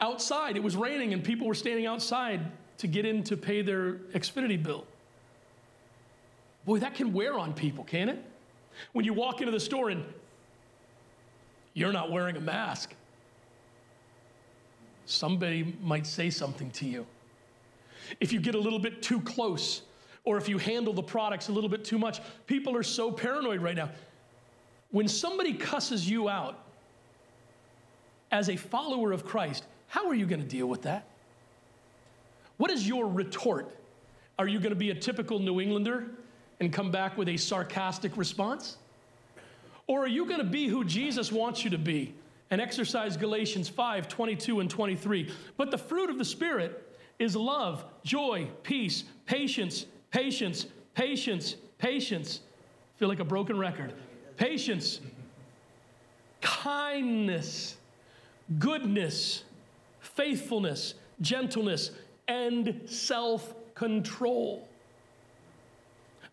[0.00, 2.40] outside it was raining and people were standing outside
[2.78, 4.86] to get in to pay their Xfinity bill.
[6.70, 8.24] Boy, that can wear on people, can it?
[8.92, 10.04] When you walk into the store and
[11.74, 12.94] you're not wearing a mask,
[15.04, 17.08] somebody might say something to you.
[18.20, 19.82] If you get a little bit too close,
[20.22, 23.60] or if you handle the products a little bit too much, people are so paranoid
[23.60, 23.90] right now.
[24.92, 26.66] When somebody cusses you out
[28.30, 31.08] as a follower of Christ, how are you going to deal with that?
[32.58, 33.76] What is your retort?
[34.38, 36.10] Are you going to be a typical New Englander
[36.60, 38.76] and come back with a sarcastic response?
[39.86, 42.14] Or are you going to be who Jesus wants you to be
[42.50, 45.32] and exercise Galatians 5 22 and 23?
[45.56, 52.40] But the fruit of the Spirit is love, joy, peace, patience, patience, patience, patience.
[52.96, 53.94] Feel like a broken record.
[54.36, 55.00] Patience,
[56.40, 57.76] kindness,
[58.58, 59.44] goodness,
[60.00, 61.90] faithfulness, gentleness,
[62.28, 64.68] and self control.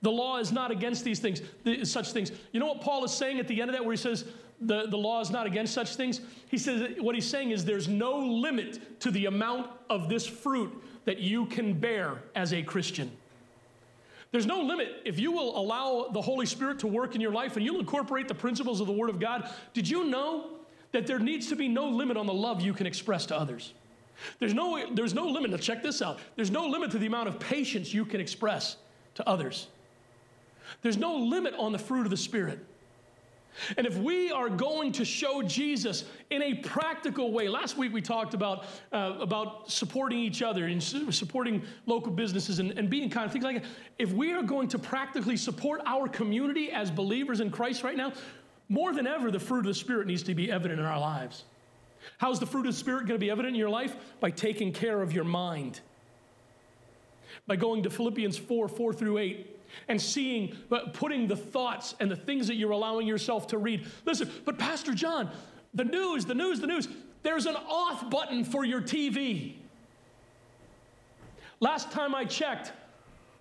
[0.02, 1.42] The law is not against these things,
[1.84, 2.32] such things.
[2.52, 4.26] You know what Paul is saying at the end of that, where he says
[4.62, 6.22] the, the law is not against such things?
[6.50, 10.72] He says what he's saying is there's no limit to the amount of this fruit
[11.06, 13.12] that you can bear as a Christian.
[14.32, 15.02] There's no limit.
[15.06, 18.28] If you will allow the Holy Spirit to work in your life and you'll incorporate
[18.28, 20.48] the principles of the Word of God, did you know
[20.92, 23.74] that there needs to be no limit on the love you can express to others?
[24.40, 25.52] There's no, there's no limit.
[25.52, 26.20] Now, check this out.
[26.36, 28.78] There's no limit to the amount of patience you can express
[29.16, 29.68] to others.
[30.82, 32.60] There's no limit on the fruit of the Spirit.
[33.76, 38.02] And if we are going to show Jesus in a practical way, last week we
[38.02, 43.32] talked about, uh, about supporting each other and supporting local businesses and, and being kind,
[43.32, 43.70] things like that.
[43.98, 48.14] If we are going to practically support our community as believers in Christ right now,
[48.70, 51.44] more than ever, the fruit of the Spirit needs to be evident in our lives.
[52.18, 53.96] How's the fruit of the Spirit going to be evident in your life?
[54.20, 55.80] By taking care of your mind.
[57.48, 59.57] By going to Philippians 4 4 through 8
[59.88, 60.56] and seeing,
[60.94, 63.86] putting the thoughts and the things that you're allowing yourself to read.
[64.06, 65.30] Listen, but Pastor John,
[65.74, 66.88] The news, the news, the news.
[67.24, 69.54] There's an off button for your TV.
[71.60, 72.72] Last time I checked,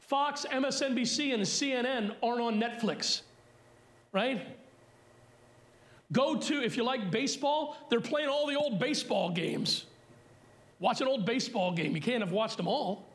[0.00, 3.22] Fox, MSNBC, and CNN aren't on Netflix,
[4.12, 4.46] right?
[6.12, 9.86] Go to, if you like baseball, they're playing all the old baseball games.
[10.78, 11.94] Watch an old baseball game.
[11.94, 13.05] You can't have watched them all.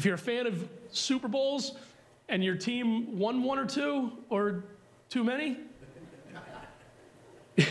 [0.00, 1.72] If you're a fan of Super Bowls
[2.30, 4.64] and your team won one or two or
[5.10, 5.58] too many,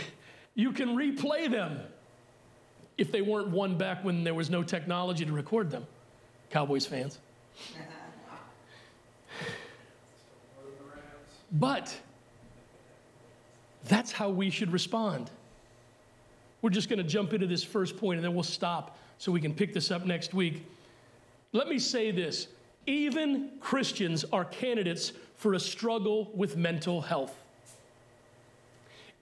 [0.53, 1.79] you can replay them
[2.99, 5.87] if they weren't won back when there was no technology to record them.
[6.51, 7.17] Cowboys fans.
[11.51, 11.99] But
[13.85, 15.31] that's how we should respond.
[16.61, 19.41] We're just going to jump into this first point and then we'll stop so we
[19.41, 20.63] can pick this up next week.
[21.51, 22.47] Let me say this
[22.85, 27.35] even Christians are candidates for a struggle with mental health.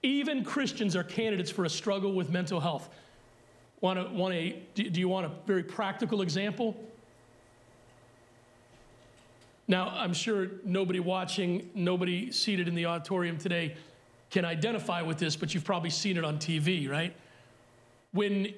[0.02, 2.88] Even Christians are candidates for a struggle with mental health.
[3.80, 6.76] Want, to, want a, do you want a very practical example?
[9.66, 13.76] Now, I'm sure nobody watching, nobody seated in the auditorium today
[14.30, 17.14] can identify with this, but you've probably seen it on TV, right?
[18.12, 18.54] When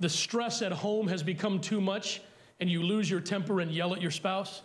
[0.00, 2.20] the stress at home has become too much
[2.60, 4.62] and you lose your temper and yell at your spouse,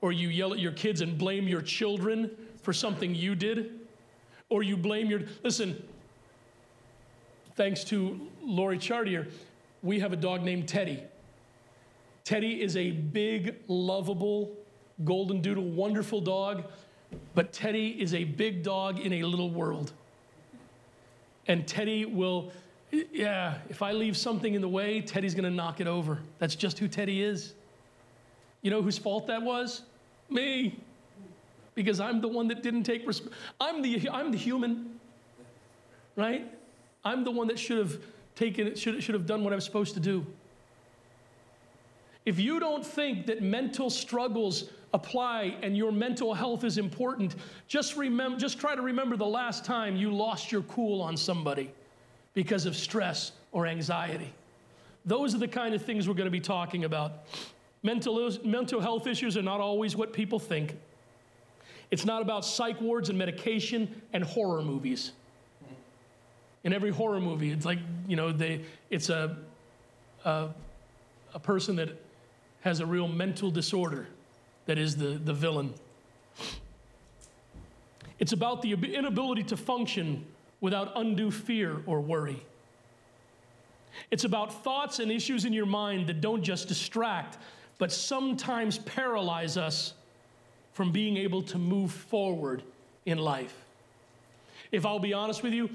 [0.00, 2.30] or you yell at your kids and blame your children
[2.62, 3.80] for something you did,
[4.48, 5.22] or you blame your.
[5.42, 5.82] Listen,
[7.56, 9.28] thanks to Lori Chartier,
[9.82, 11.02] we have a dog named Teddy.
[12.24, 14.52] Teddy is a big, lovable,
[15.04, 16.64] golden doodle, wonderful dog
[17.34, 19.92] but Teddy is a big dog in a little world.
[21.46, 22.52] And Teddy will,
[22.90, 26.18] yeah, if I leave something in the way, Teddy's gonna knock it over.
[26.38, 27.54] That's just who Teddy is.
[28.62, 29.82] You know whose fault that was?
[30.28, 30.78] Me.
[31.74, 33.30] Because I'm the one that didn't take resp-
[33.60, 34.98] I'm the I'm the human.
[36.16, 36.50] Right?
[37.04, 37.98] I'm the one that should have
[38.34, 40.26] taken it, should, should have done what I was supposed to do.
[42.26, 47.36] If you don't think that mental struggles apply and your mental health is important,
[47.68, 51.70] just remember just try to remember the last time you lost your cool on somebody
[52.34, 54.32] because of stress or anxiety.
[55.04, 57.24] Those are the kind of things we're going to be talking about.
[57.82, 60.76] Mental, mental health issues are not always what people think.
[61.90, 65.12] It's not about psych wards and medication and horror movies.
[66.62, 69.36] In every horror movie, it's like, you know, they, it's a,
[70.24, 70.48] a,
[71.34, 71.88] a person that
[72.60, 74.06] has a real mental disorder
[74.66, 75.72] that is the, the villain.
[78.18, 80.26] It's about the inability to function
[80.60, 82.42] without undue fear or worry.
[84.10, 87.38] It's about thoughts and issues in your mind that don't just distract,
[87.78, 89.94] but sometimes paralyze us
[90.72, 92.62] from being able to move forward
[93.06, 93.54] in life.
[94.70, 95.70] If I'll be honest with you,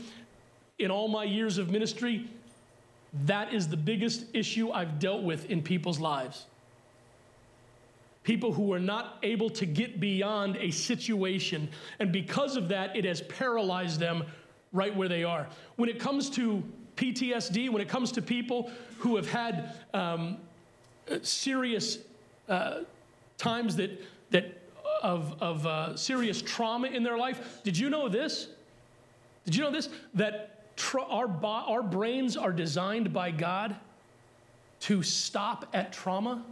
[0.79, 2.29] in all my years of ministry,
[3.25, 6.45] that is the biggest issue I've dealt with in people's lives
[8.25, 11.69] people who are not able to get beyond a situation.
[11.99, 14.25] And because of that, it has paralyzed them
[14.75, 15.47] right where they are.
[15.77, 16.63] When it comes to
[16.97, 18.69] PTSD, when it comes to people
[18.99, 20.37] who have had um,
[21.21, 21.99] serious
[22.47, 22.81] uh,
[23.37, 24.01] times that,
[24.31, 24.61] that
[25.01, 28.47] of, of uh, serious trauma in their life, did you know this?
[29.45, 29.89] Did you know this?
[30.13, 33.75] That tra- our, bo- our brains are designed by God
[34.81, 36.43] to stop at trauma.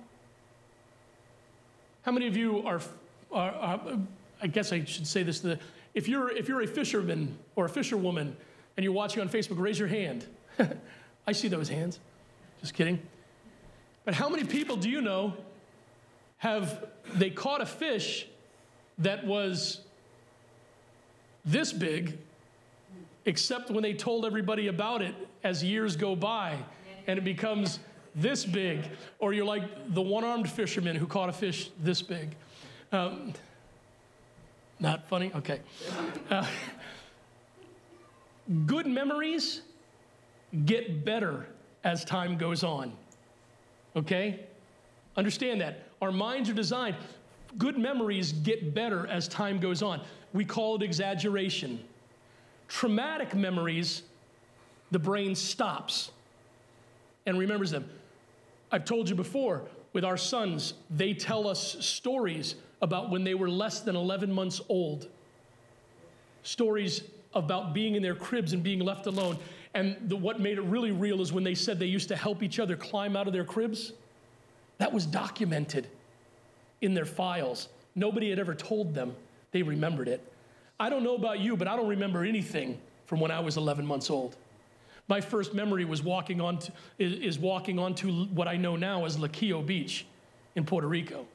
[2.03, 2.81] How many of you are,
[3.31, 3.99] are, are
[4.41, 5.57] I guess I should say this, the,
[5.93, 8.35] if, you're, if you're a fisherman or a fisherwoman
[8.77, 10.25] and you're watching on Facebook, raise your hand.
[11.27, 11.99] I see those hands.
[12.59, 12.99] Just kidding.
[14.05, 15.33] But how many people do you know
[16.37, 18.27] have they caught a fish
[18.97, 19.81] that was
[21.45, 22.17] this big,
[23.25, 26.57] except when they told everybody about it as years go by
[27.07, 27.79] and it becomes
[28.15, 28.79] this big,
[29.19, 32.35] or you're like the one armed fisherman who caught a fish this big.
[32.91, 33.33] Um,
[34.79, 35.31] not funny?
[35.35, 35.61] Okay.
[36.29, 36.45] Uh,
[38.65, 39.61] good memories
[40.65, 41.47] get better
[41.83, 42.93] as time goes on.
[43.95, 44.41] Okay?
[45.15, 45.87] Understand that.
[46.01, 46.95] Our minds are designed.
[47.57, 50.01] Good memories get better as time goes on.
[50.33, 51.79] We call it exaggeration.
[52.67, 54.03] Traumatic memories,
[54.91, 56.11] the brain stops
[57.25, 57.89] and remembers them.
[58.71, 59.61] I've told you before,
[59.93, 64.61] with our sons, they tell us stories about when they were less than 11 months
[64.67, 65.07] old.
[66.43, 67.03] Stories
[67.33, 69.37] about being in their cribs and being left alone.
[69.73, 72.43] And the, what made it really real is when they said they used to help
[72.43, 73.93] each other climb out of their cribs.
[74.77, 75.87] That was documented
[76.81, 77.69] in their files.
[77.95, 79.15] Nobody had ever told them.
[79.53, 80.21] They remembered it.
[80.77, 83.85] I don't know about you, but I don't remember anything from when I was 11
[83.85, 84.35] months old.
[85.07, 89.17] My first memory was walking on to, is, walking onto what I know now as
[89.17, 90.05] Luquillo Beach
[90.55, 91.25] in Puerto Rico.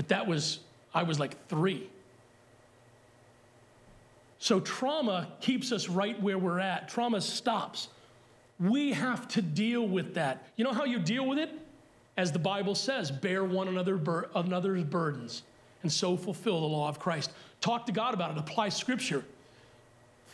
[0.00, 0.60] But that was,
[0.94, 1.90] I was like three.
[4.38, 6.88] So trauma keeps us right where we're at.
[6.88, 7.88] Trauma stops.
[8.58, 10.46] We have to deal with that.
[10.56, 11.50] You know how you deal with it?
[12.16, 15.42] As the Bible says, bear one another bur- another's burdens
[15.82, 17.30] and so fulfill the law of Christ.
[17.60, 19.22] Talk to God about it, apply scripture.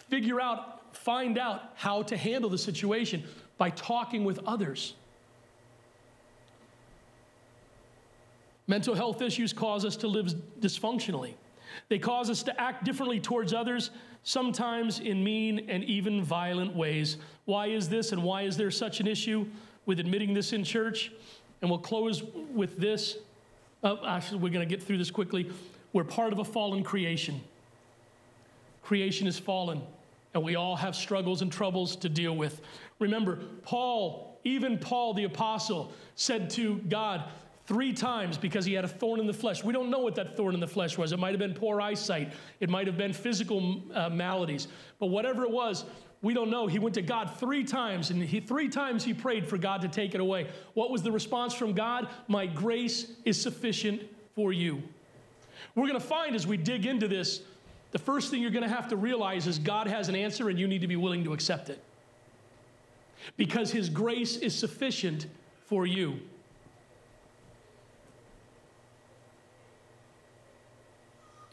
[0.08, 3.24] Figure out, find out how to handle the situation
[3.58, 4.94] by talking with others.
[8.66, 11.34] Mental health issues cause us to live dysfunctionally.
[11.88, 13.90] They cause us to act differently towards others,
[14.22, 17.18] sometimes in mean and even violent ways.
[17.44, 19.46] Why is this and why is there such an issue
[19.84, 21.12] with admitting this in church?
[21.60, 23.18] And we'll close with this.
[23.84, 25.50] Uh, actually, we're going to get through this quickly.
[25.92, 27.40] We're part of a fallen creation.
[28.82, 29.82] Creation is fallen,
[30.34, 32.60] and we all have struggles and troubles to deal with.
[32.98, 37.24] Remember, Paul, even Paul the apostle, said to God,
[37.66, 39.64] three times because he had a thorn in the flesh.
[39.64, 41.12] We don't know what that thorn in the flesh was.
[41.12, 45.44] It might have been poor eyesight, it might have been physical uh, maladies, but whatever
[45.44, 45.84] it was,
[46.22, 46.66] we don't know.
[46.66, 49.88] He went to God three times, and he, three times he prayed for God to
[49.88, 50.48] take it away.
[50.74, 52.08] What was the response from God?
[52.26, 54.02] My grace is sufficient
[54.34, 54.82] for you.
[55.74, 57.42] We're going to find as we dig into this,
[57.92, 60.58] the first thing you're going to have to realize is God has an answer, and
[60.58, 61.82] you need to be willing to accept it.
[63.36, 65.26] Because his grace is sufficient
[65.66, 66.20] for you.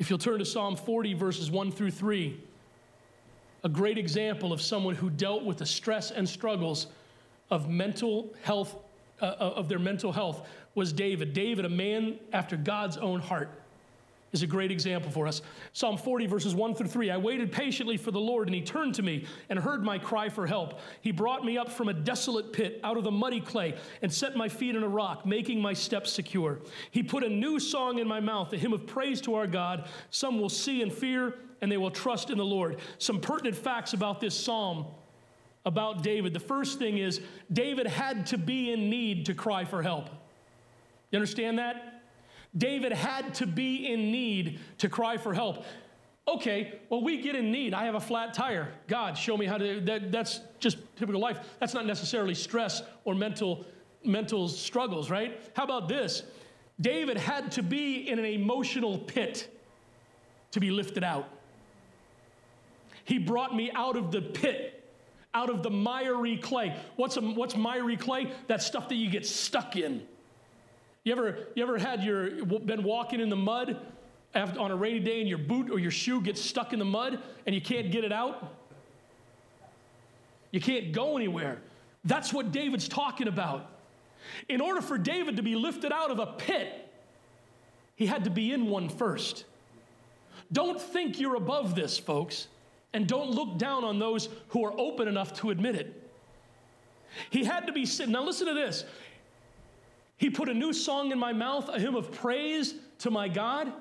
[0.03, 2.37] If you'll turn to Psalm 40, verses 1 through 3,
[3.63, 6.87] a great example of someone who dealt with the stress and struggles
[7.49, 8.75] of mental health,
[9.21, 10.45] uh, of their mental health,
[10.75, 11.31] was David.
[11.31, 13.49] David, a man after God's own heart
[14.33, 15.43] is a great example for us.
[15.73, 17.11] Psalm 40, verses 1 through 3.
[17.11, 20.27] I waited patiently for the Lord, and he turned to me and heard my cry
[20.27, 20.79] for help.
[21.01, 24.35] He brought me up from a desolate pit, out of the muddy clay, and set
[24.35, 26.59] my feet in a rock, making my steps secure.
[26.89, 29.87] He put a new song in my mouth, a hymn of praise to our God.
[30.09, 32.79] Some will see and fear, and they will trust in the Lord.
[32.97, 34.87] Some pertinent facts about this psalm
[35.65, 36.33] about David.
[36.33, 37.21] The first thing is
[37.51, 40.09] David had to be in need to cry for help.
[41.11, 41.92] You understand that?
[42.57, 45.65] David had to be in need to cry for help.
[46.27, 47.73] Okay, well, we get in need.
[47.73, 48.71] I have a flat tire.
[48.87, 49.81] God, show me how to.
[49.81, 51.39] That, that's just typical life.
[51.59, 53.65] That's not necessarily stress or mental,
[54.05, 55.39] mental struggles, right?
[55.53, 56.23] How about this?
[56.79, 59.49] David had to be in an emotional pit
[60.51, 61.27] to be lifted out.
[63.03, 64.89] He brought me out of the pit,
[65.33, 66.75] out of the miry clay.
[66.95, 68.31] What's, a, what's miry clay?
[68.47, 70.07] That stuff that you get stuck in.
[71.03, 73.77] You ever, you ever had your, been walking in the mud
[74.33, 76.85] after, on a rainy day and your boot or your shoe gets stuck in the
[76.85, 78.55] mud and you can't get it out?
[80.51, 81.61] You can't go anywhere.
[82.05, 83.69] That's what David's talking about.
[84.47, 86.89] In order for David to be lifted out of a pit,
[87.95, 89.45] he had to be in one first.
[90.51, 92.47] Don't think you're above this, folks,
[92.93, 96.11] and don't look down on those who are open enough to admit it.
[97.29, 98.13] He had to be sitting.
[98.13, 98.85] Now, listen to this.
[100.23, 103.73] He put a new song in my mouth, a hymn of praise to my God.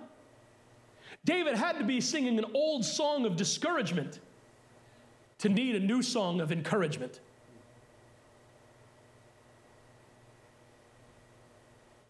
[1.25, 4.19] David had to be singing an old song of discouragement
[5.39, 7.21] to need a new song of encouragement.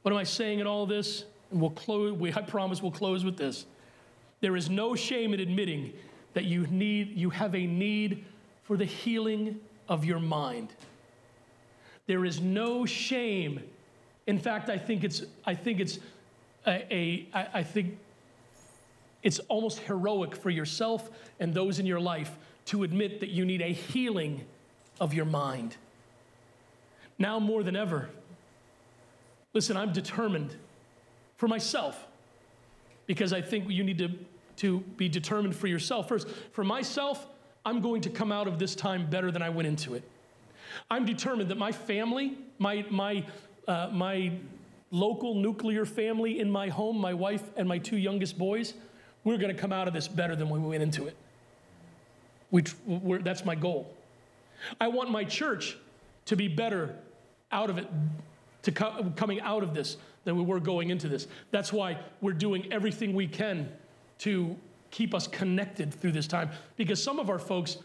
[0.00, 1.26] What am I saying in all this?
[1.50, 3.66] And we'll close, we, I promise we'll close with this.
[4.40, 5.92] There is no shame in admitting
[6.32, 8.24] that you need, you have a need
[8.62, 9.60] for the healing
[9.90, 10.72] of your mind.
[12.06, 13.62] There is no shame
[14.26, 15.98] in fact, I think it's, I think it's
[16.66, 17.98] a, a I, I think
[19.22, 21.10] it's almost heroic for yourself
[21.40, 24.44] and those in your life to admit that you need a healing
[25.00, 25.76] of your mind.
[27.18, 28.08] Now more than ever,
[29.52, 30.54] listen, I'm determined
[31.36, 32.06] for myself
[33.06, 34.10] because I think you need to,
[34.56, 36.08] to be determined for yourself.
[36.08, 37.26] First, for myself,
[37.64, 40.02] I'm going to come out of this time better than I went into it.
[40.90, 43.24] I'm determined that my family, my, my
[43.68, 44.32] uh, my
[44.90, 48.74] local nuclear family in my home, my wife and my two youngest boys,
[49.24, 51.16] we're going to come out of this better than when we went into it.
[52.50, 52.62] We,
[53.22, 53.94] that's my goal.
[54.80, 55.76] I want my church
[56.26, 56.94] to be better
[57.50, 57.88] out of it,
[58.62, 61.26] to co- coming out of this than we were going into this.
[61.50, 63.72] That's why we're doing everything we can
[64.18, 64.56] to
[64.90, 67.78] keep us connected through this time because some of our folks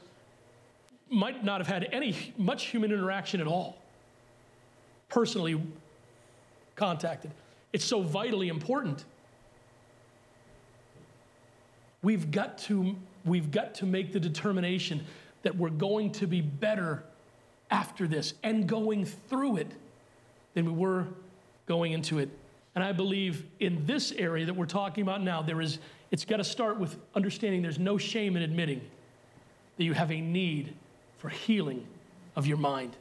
[1.09, 3.81] might not have had any much human interaction at all
[5.09, 5.61] personally
[6.75, 7.31] contacted.
[7.73, 9.03] It's so vitally important.
[12.01, 12.95] We've got to,
[13.25, 15.05] we've got to make the determination
[15.43, 17.03] that we're going to be better
[17.69, 19.71] after this and going through it
[20.53, 21.07] than we were
[21.65, 22.29] going into it.
[22.75, 25.79] And I believe in this area that we're talking about now, there is,
[26.11, 28.81] it's got to start with understanding there's no shame in admitting
[29.77, 30.73] that you have a need
[31.17, 31.85] for healing
[32.35, 32.95] of your mind.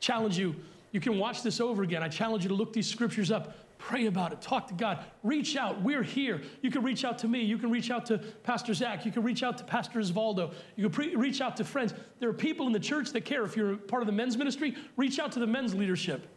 [0.00, 0.56] Challenge you,
[0.94, 2.04] you can watch this over again.
[2.04, 5.56] I challenge you to look these scriptures up, pray about it, talk to God, reach
[5.56, 5.82] out.
[5.82, 6.40] We're here.
[6.62, 7.40] You can reach out to me.
[7.40, 9.04] You can reach out to Pastor Zach.
[9.04, 10.52] You can reach out to Pastor Osvaldo.
[10.76, 11.94] You can pre- reach out to friends.
[12.20, 13.42] There are people in the church that care.
[13.42, 16.28] If you're part of the men's ministry, reach out to the men's leadership.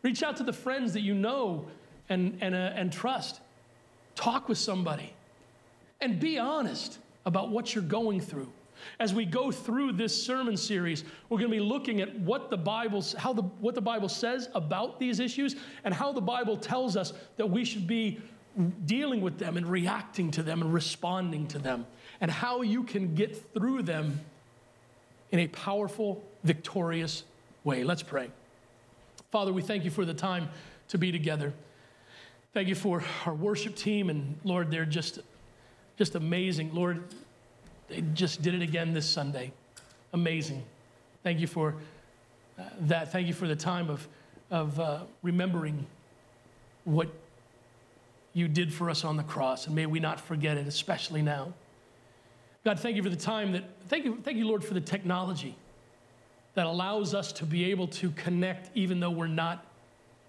[0.00, 1.66] Reach out to the friends that you know
[2.08, 3.42] and, and, uh, and trust.
[4.14, 5.12] Talk with somebody
[6.00, 8.50] and be honest about what you're going through.
[8.98, 12.56] As we go through this sermon series, we're going to be looking at what the
[12.56, 16.96] Bible, how the, what the Bible says about these issues and how the Bible tells
[16.96, 18.20] us that we should be
[18.86, 21.86] dealing with them and reacting to them and responding to them,
[22.20, 24.20] and how you can get through them
[25.32, 27.24] in a powerful, victorious
[27.64, 27.82] way.
[27.82, 28.30] Let's pray.
[29.32, 30.48] Father, we thank you for the time
[30.88, 31.52] to be together.
[32.52, 35.18] Thank you for our worship team, and Lord, they're just,
[35.98, 36.72] just amazing.
[36.72, 37.02] Lord,
[37.88, 39.52] they just did it again this Sunday.
[40.12, 40.62] Amazing.
[41.22, 41.74] Thank you for
[42.58, 43.12] uh, that.
[43.12, 44.06] Thank you for the time of,
[44.50, 45.86] of uh, remembering
[46.84, 47.08] what
[48.32, 51.52] you did for us on the cross, and may we not forget it, especially now.
[52.64, 55.54] God, thank you for the time that, thank you, thank you, Lord, for the technology
[56.54, 59.64] that allows us to be able to connect even though we're not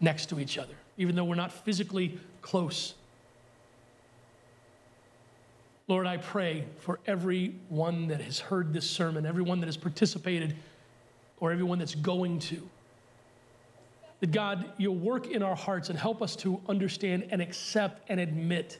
[0.01, 2.93] next to each other, even though we're not physically close.
[5.87, 10.55] Lord, I pray for everyone that has heard this sermon, everyone that has participated,
[11.39, 12.67] or everyone that's going to.
[14.19, 18.19] That God, you'll work in our hearts and help us to understand and accept and
[18.19, 18.79] admit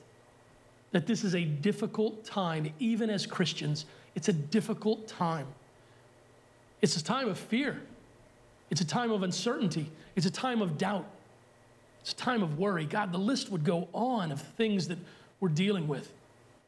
[0.93, 3.86] that this is a difficult time, even as Christians.
[4.16, 5.45] It's a difficult time.
[6.82, 7.82] It's a time of fear,
[8.70, 11.08] it's a time of uncertainty, it's a time of doubt,
[12.01, 12.86] it's a time of worry.
[12.86, 14.97] God, the list would go on of things that
[15.39, 16.12] we're dealing with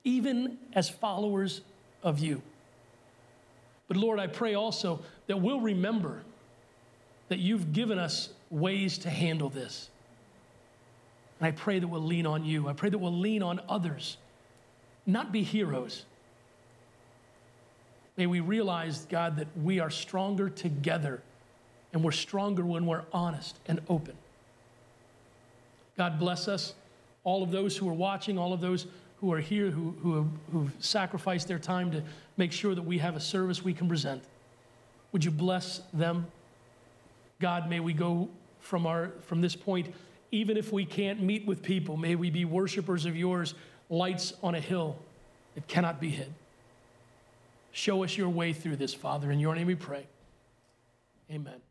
[0.04, 1.62] even as followers
[2.04, 2.41] of you.
[3.88, 6.24] But Lord, I pray also that we'll remember
[7.30, 9.89] that you've given us ways to handle this.
[11.39, 12.68] And I pray that we'll lean on you.
[12.68, 14.18] I pray that we'll lean on others,
[15.06, 16.06] not be heroes.
[18.16, 21.22] May we realize, God, that we are stronger together
[21.93, 24.16] and we're stronger when we're honest and open.
[25.98, 26.74] God bless us,
[27.24, 28.88] all of those who are watching, all of those
[29.20, 32.03] who are here who, who who've sacrificed their time to
[32.38, 34.24] make sure that we have a service we can present.
[35.11, 36.28] Would you bless them?
[37.39, 39.93] God, may we go from, our, from this point,
[40.32, 43.53] even if we can't meet with people, may we be worshipers of yours,
[43.89, 44.97] lights on a hill
[45.55, 46.34] that cannot be hid.
[47.72, 49.32] Show us your way through this, Father.
[49.32, 50.05] In your name we pray.
[51.32, 51.66] Amen.